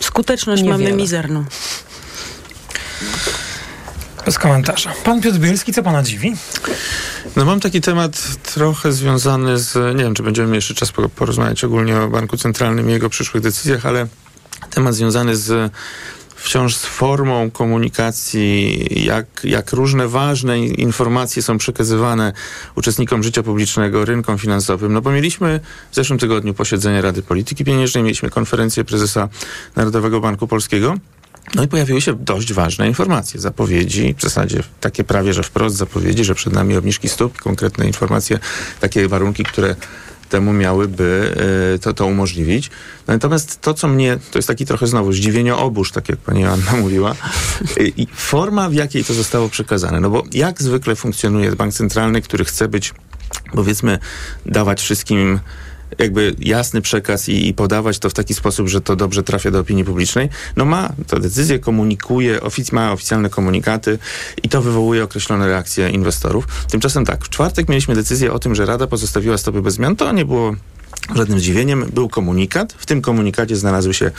[0.00, 0.84] Skuteczność Niewiele.
[0.84, 1.44] mamy mizerną.
[4.24, 4.92] Bez komentarza.
[5.04, 6.34] Pan Piotr Bielski, co pana dziwi?
[7.36, 8.22] No mam taki temat
[8.54, 12.90] trochę związany z, nie wiem, czy będziemy mieli jeszcze czas porozmawiać ogólnie o Banku Centralnym
[12.90, 14.06] i jego przyszłych decyzjach, ale
[14.70, 15.72] temat związany z
[16.42, 22.32] wciąż z formą komunikacji, jak, jak różne ważne informacje są przekazywane
[22.76, 24.92] uczestnikom życia publicznego, rynkom finansowym.
[24.92, 25.60] No bo mieliśmy
[25.90, 29.28] w zeszłym tygodniu posiedzenie Rady Polityki Pieniężnej, mieliśmy konferencję prezesa
[29.76, 30.94] Narodowego Banku Polskiego.
[31.54, 36.24] No i pojawiły się dość ważne informacje, zapowiedzi, w zasadzie takie prawie, że wprost zapowiedzi,
[36.24, 38.38] że przed nami obniżki stóp, konkretne informacje,
[38.80, 39.76] takie warunki, które
[40.32, 41.34] temu miałyby
[41.74, 42.70] e, to, to umożliwić.
[43.06, 46.72] Natomiast to, co mnie, to jest taki trochę znowu zdziwienie obóz, tak jak pani Anna
[46.80, 47.14] mówiła,
[47.96, 50.00] i forma, w jakiej to zostało przekazane.
[50.00, 52.94] No bo jak zwykle funkcjonuje bank centralny, który chce być,
[53.52, 53.98] powiedzmy,
[54.46, 55.40] dawać wszystkim
[55.98, 59.60] jakby jasny przekaz i, i, podawać to w taki sposób, że to dobrze trafia do
[59.60, 63.98] opinii publicznej, no ma to decyzję, komunikuje, ofic ma oficjalne komunikaty
[64.42, 66.46] i to wywołuje określone reakcje inwestorów.
[66.70, 69.96] Tymczasem tak, w czwartek mieliśmy decyzję o tym, że Rada pozostawiła stopy bez zmian.
[69.96, 70.54] To nie było
[71.14, 71.90] żadnym zdziwieniem.
[71.94, 72.72] Był komunikat.
[72.72, 74.10] W tym komunikacie znalazły się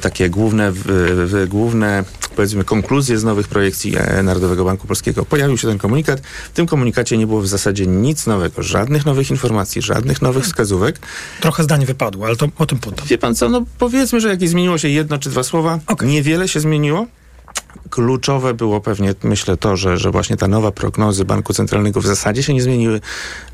[0.00, 0.72] takie główne,
[1.48, 2.04] główne
[2.36, 5.24] powiedzmy konkluzje z nowych projekcji e, Narodowego Banku Polskiego.
[5.24, 6.20] Pojawił się ten komunikat.
[6.20, 10.98] W tym komunikacie nie było w zasadzie nic nowego, żadnych nowych informacji, żadnych nowych wskazówek.
[11.40, 13.06] Trochę zdań wypadło, ale to o tym potem.
[13.06, 15.78] Wie pan co, no powiedzmy, że jakieś zmieniło się jedno czy dwa słowa.
[15.86, 16.08] Okay.
[16.08, 17.06] Niewiele się zmieniło.
[17.90, 22.42] Kluczowe było pewnie, myślę, to, że, że właśnie ta nowa prognozy Banku Centralnego w zasadzie
[22.42, 23.00] się nie zmieniły,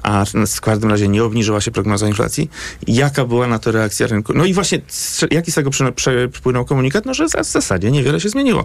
[0.02, 0.24] a
[0.56, 2.50] w każdym razie nie obniżyła się prognoza inflacji.
[2.86, 4.32] Jaka była na to reakcja rynku?
[4.34, 4.80] No i właśnie,
[5.30, 7.06] jaki z tego przepłynął komunikat?
[7.06, 8.64] No, że w zasadzie niewiele się zmieniło.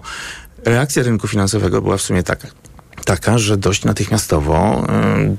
[0.64, 2.48] Reakcja rynku finansowego była w sumie taka
[3.04, 4.86] taka, że dość natychmiastowo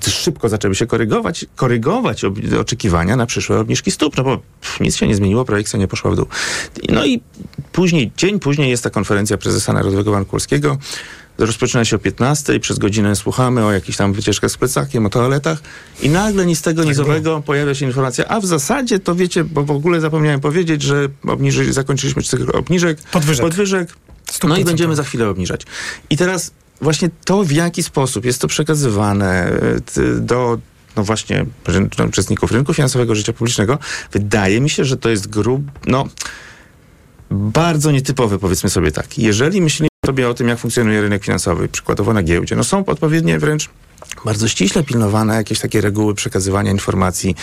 [0.08, 4.80] y, szybko zaczęły się korygować, korygować ob, oczekiwania na przyszłe obniżki stóp, no bo pff,
[4.80, 6.26] nic się nie zmieniło, projekcja nie poszła w dół.
[6.90, 7.22] No i
[7.72, 10.78] później, dzień później jest ta konferencja prezesa Narodowego Banku Polskiego,
[11.38, 15.10] rozpoczyna się o 15 i przez godzinę słuchamy o jakichś tam wycieczkach z plecakiem, o
[15.10, 15.62] toaletach
[16.02, 19.44] i nagle nic z tego, nic owego pojawia się informacja, a w zasadzie to wiecie,
[19.44, 23.94] bo w ogóle zapomniałem powiedzieć, że obniży, zakończyliśmy cykl obniżek, podwyżek, podwyżek.
[24.44, 25.62] No i będziemy za chwilę obniżać.
[26.10, 26.52] I teraz
[26.84, 30.60] właśnie to, w jaki sposób jest to przekazywane e, do
[30.96, 31.46] no właśnie
[32.08, 33.80] uczestników rynku finansowego, życia publicznego,
[34.12, 36.08] wydaje mi się, że to jest grub, no
[37.32, 39.18] bardzo nietypowy, powiedzmy sobie tak.
[39.18, 43.40] Jeżeli myślimy sobie o tym, jak funkcjonuje rynek finansowy, przykładowo na giełdzie, no są odpowiednie
[43.40, 43.70] wręcz
[44.26, 47.36] bardzo ściśle pilnowane jakieś takie reguły przekazywania informacji.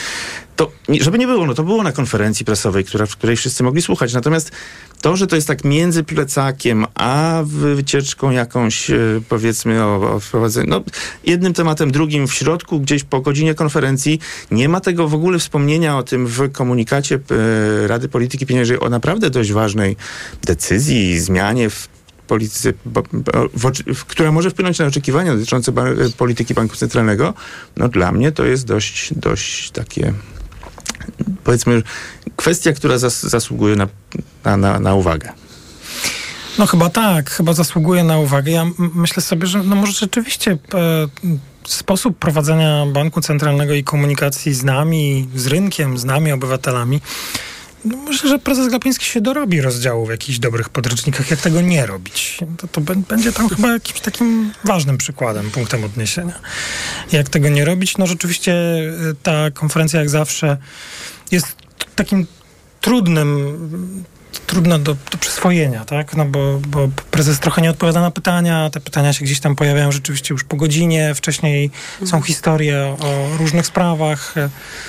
[0.56, 3.82] To, żeby nie było, no to było na konferencji prasowej, która, w której wszyscy mogli
[3.82, 4.14] słuchać.
[4.14, 4.52] Natomiast
[5.00, 7.42] to, że to jest tak między plecakiem, a
[7.74, 8.96] wycieczką jakąś, e,
[9.28, 10.82] powiedzmy, o, o wprowadzeniu, no,
[11.24, 15.98] jednym tematem, drugim w środku, gdzieś po godzinie konferencji, nie ma tego w ogóle wspomnienia
[15.98, 19.96] o tym w komunikacie e, Rady Polityki Pieniężnej, o naprawdę dość ważnej
[20.44, 21.88] decyzji, zmianie w
[22.30, 22.72] polityce,
[24.06, 25.84] która może wpłynąć na oczekiwania dotyczące ba
[26.16, 27.34] polityki Banku Centralnego,
[27.76, 30.12] no dla mnie to jest dość, dość takie
[31.44, 31.82] powiedzmy
[32.36, 33.88] kwestia, która zas zasługuje na,
[34.44, 35.32] na, na, na uwagę.
[36.58, 38.52] No chyba tak, chyba zasługuje na uwagę.
[38.52, 41.08] Ja myślę sobie, że no może rzeczywiście e,
[41.64, 47.00] sposób prowadzenia Banku Centralnego i komunikacji z nami, z rynkiem, z nami, obywatelami,
[47.84, 52.38] myślę, że prezes Glapiński się dorobi rozdziału w jakichś dobrych podręcznikach, jak tego nie robić.
[52.58, 56.40] To, to będzie tam chyba jakimś takim ważnym przykładem, punktem odniesienia.
[57.12, 57.98] Jak tego nie robić?
[57.98, 58.52] No rzeczywiście
[59.10, 60.56] y, ta konferencja jak zawsze
[61.30, 61.46] jest
[61.96, 62.26] takim
[62.80, 64.04] trudnym
[64.38, 66.16] trudno do, do przyswojenia, tak?
[66.16, 69.92] No bo, bo prezes trochę nie odpowiada na pytania, te pytania się gdzieś tam pojawiają
[69.92, 72.22] rzeczywiście już po godzinie, wcześniej są mhm.
[72.22, 74.34] historie o różnych sprawach.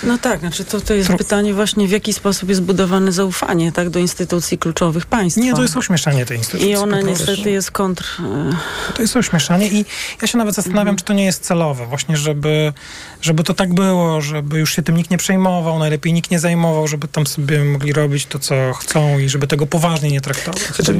[0.02, 3.90] No tak, znaczy to, to jest pytanie właśnie w jaki sposób jest budowane zaufanie, tak,
[3.90, 5.42] do instytucji kluczowych państwa.
[5.42, 6.70] Nie, to jest ośmieszanie tej instytucji.
[6.70, 8.22] I ona niestety jest kontr...
[8.94, 9.84] To jest ośmieszanie i
[10.22, 10.96] ja się nawet zastanawiam, mhm.
[10.96, 12.72] czy to nie jest celowe, właśnie żeby,
[13.22, 16.88] żeby to tak było, żeby już się tym nikt nie przejmował, najlepiej nikt nie zajmował,
[16.88, 20.62] żeby tam sobie mogli robić to, co chcą i żeby tego poważnie nie traktować.
[20.62, 20.94] Znaczy,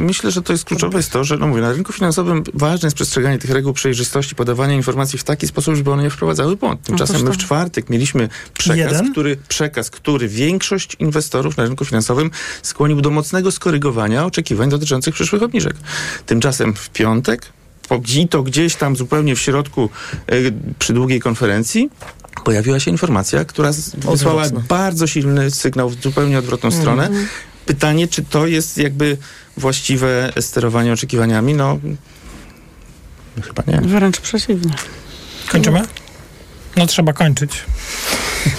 [0.00, 2.96] myślę, że to jest kluczowe jest to, że no mówię, na rynku finansowym ważne jest
[2.96, 6.82] przestrzeganie tych reguł przejrzystości, podawanie informacji w taki sposób, żeby one nie wprowadzały błąd.
[6.82, 12.30] Tymczasem my w czwartek mieliśmy przekaz, który, przekaz, który większość inwestorów na rynku finansowym
[12.62, 15.76] skłonił do mocnego skorygowania oczekiwań dotyczących przyszłych obniżek.
[16.26, 17.52] Tymczasem w piątek
[18.30, 19.90] to gdzieś tam zupełnie w środku
[20.32, 21.90] y, przy długiej konferencji
[22.44, 23.70] pojawiła się informacja, która
[24.10, 26.80] wysłała bardzo silny sygnał w zupełnie odwrotną mm.
[26.80, 27.10] stronę.
[27.70, 29.16] Pytanie, czy to jest jakby
[29.56, 31.54] właściwe sterowanie oczekiwaniami?
[31.54, 31.78] No,
[33.42, 33.80] chyba nie.
[33.80, 34.74] Wręcz przeciwnie.
[35.48, 35.82] Kończymy?
[36.76, 37.64] No trzeba kończyć.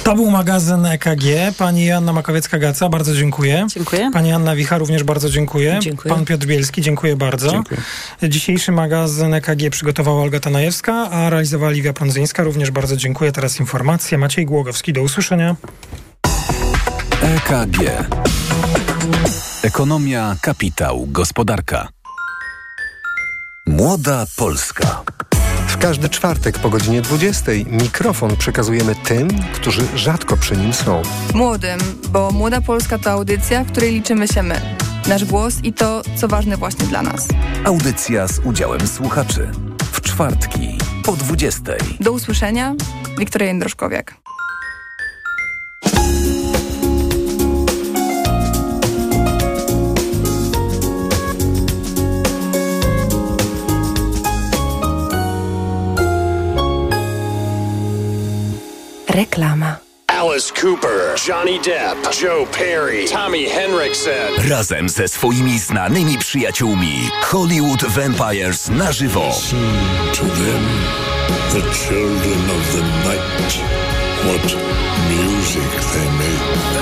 [0.03, 1.23] To był magazyn EKG.
[1.57, 3.67] Pani Joanna Makowiecka-Gaca, bardzo dziękuję.
[3.75, 4.11] Dziękuję.
[4.13, 5.79] Pani Anna Wicha, również bardzo dziękuję.
[5.81, 6.15] dziękuję.
[6.15, 7.51] Pan Piotr Bielski, dziękuję bardzo.
[7.51, 7.81] Dziękuję.
[8.23, 12.43] Dzisiejszy magazyn EKG przygotowała Olga Tanajewska, a realizowała Liwia Prądzyńska.
[12.43, 13.31] Również bardzo dziękuję.
[13.31, 14.17] Teraz informacje.
[14.17, 15.55] Maciej Głogowski, do usłyszenia.
[17.21, 17.81] EKG.
[19.63, 21.87] Ekonomia, kapitał, gospodarka.
[23.67, 25.03] Młoda Polska.
[25.67, 31.01] W każdy czwartek po godzinie 20 mikrofon przekazujemy tym, którzy rzadko przy nim są.
[31.33, 31.79] Młodym,
[32.09, 34.61] bo Młoda Polska to audycja, w której liczymy się my.
[35.07, 37.27] Nasz głos i to, co ważne właśnie dla nas.
[37.63, 39.51] Audycja z udziałem słuchaczy.
[39.91, 41.61] W czwartki po 20.
[41.99, 42.75] Do usłyszenia.
[43.17, 44.15] Wiktoria Jędroszkowiak.
[59.11, 59.75] Reklama.
[60.07, 64.49] Alice Cooper, Johnny Depp, Joe Perry, Tommy Henriksen.
[64.49, 69.27] Razem ze swoimi znanymi przyjaciółmi Hollywood Vampires na żywo.
[69.27, 69.59] Listen
[70.13, 70.63] to them,
[71.49, 73.61] the children of the night.
[74.23, 74.55] What
[75.09, 76.30] music they make.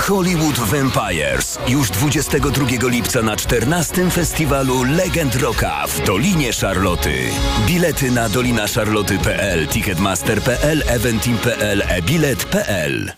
[0.02, 7.30] Hollywood Vampires już 22 lipca na 14 festiwalu Legend Rocka w Dolinie Charloty.
[7.68, 13.12] Bilety na dolinaszarloty.pl, ticketmaster.pl, eventim.pl, e-bilet.pl.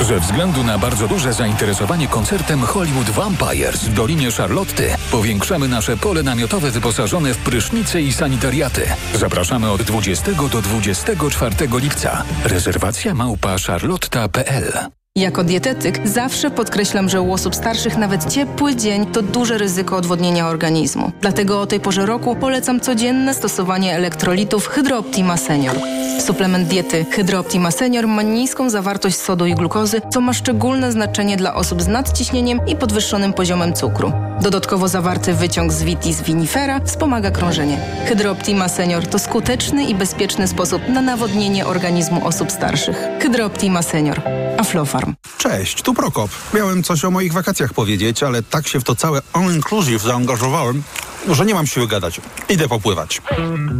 [0.00, 6.22] Ze względu na bardzo duże zainteresowanie koncertem Hollywood Vampires w Dolinie Charlotty powiększamy nasze pole
[6.22, 8.82] namiotowe wyposażone w prysznice i sanitariaty.
[9.14, 12.24] Zapraszamy od 20 do 24 lipca.
[12.44, 14.90] Rezerwacja małpa charlotta.pl
[15.20, 20.48] jako dietetyk zawsze podkreślam, że u osób starszych nawet ciepły dzień to duże ryzyko odwodnienia
[20.48, 21.12] organizmu.
[21.20, 25.76] Dlatego o tej porze roku polecam codzienne stosowanie elektrolitów Hydrooptima Senior.
[26.20, 31.54] Suplement diety Hydrooptima Senior ma niską zawartość sodu i glukozy, co ma szczególne znaczenie dla
[31.54, 34.12] osób z nadciśnieniem i podwyższonym poziomem cukru.
[34.40, 37.78] Dodatkowo zawarty wyciąg z vitis vinifera wspomaga krążenie.
[38.06, 43.08] Hydrooptima Senior to skuteczny i bezpieczny sposób na nawodnienie organizmu osób starszych.
[43.20, 44.22] Hydrooptima Senior.
[44.58, 45.09] Aflofarm.
[45.38, 46.30] Cześć, tu Prokop.
[46.54, 50.82] Miałem coś o moich wakacjach powiedzieć, ale tak się w to całe all-inclusive zaangażowałem,
[51.28, 52.20] że nie mam siły gadać.
[52.48, 53.22] Idę popływać.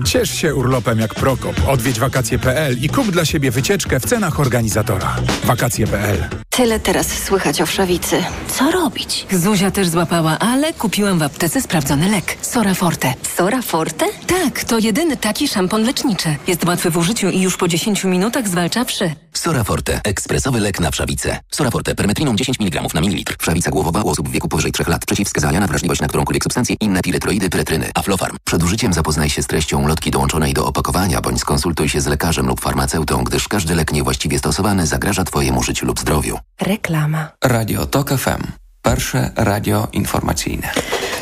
[0.06, 1.68] Ciesz się urlopem jak Prokop.
[1.68, 5.16] Odwiedź wakacje.pl i kup dla siebie wycieczkę w cenach organizatora.
[5.44, 8.24] Wakacje.pl Tyle teraz słychać o wszawicy.
[8.48, 9.26] Co robić?
[9.32, 12.36] Zuzia też złapała, ale kupiłam w aptece sprawdzony lek.
[12.42, 13.14] Sora Forte.
[13.36, 14.06] Sora Forte?
[14.26, 16.36] Tak, to jedyny taki szampon leczniczy.
[16.46, 19.14] Jest łatwy w użyciu i już po 10 minutach zwalcza wszy.
[19.32, 20.00] Sora Forte.
[20.04, 21.38] Ekspresowy lek na wszawicę.
[21.50, 21.94] Sora Forte.
[21.94, 23.36] Permetriną 10 mg na mililitr.
[23.40, 25.06] Wszawica głowowa u osób w wieku powyżej 3 lat.
[25.06, 26.76] Przeciwwskazania na wrażliwość na którąkolwiek substancję.
[26.80, 27.90] Inne piretroidy, pyretryny.
[27.94, 28.36] Aflofarm.
[28.44, 32.46] Przed użyciem zapoznaj się z treścią lotki dołączonej do opakowania, bądź skonsultuj się z lekarzem
[32.46, 36.38] lub farmaceutą, gdyż każdy lek niewłaściwie stosowany zagraża Twojemu życiu lub zdrowiu.
[36.60, 37.28] Reklama.
[37.44, 38.42] Radio TOK FM.
[38.82, 40.72] Pierwsze radio informacyjne.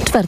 [0.04, 0.26] Czwartek.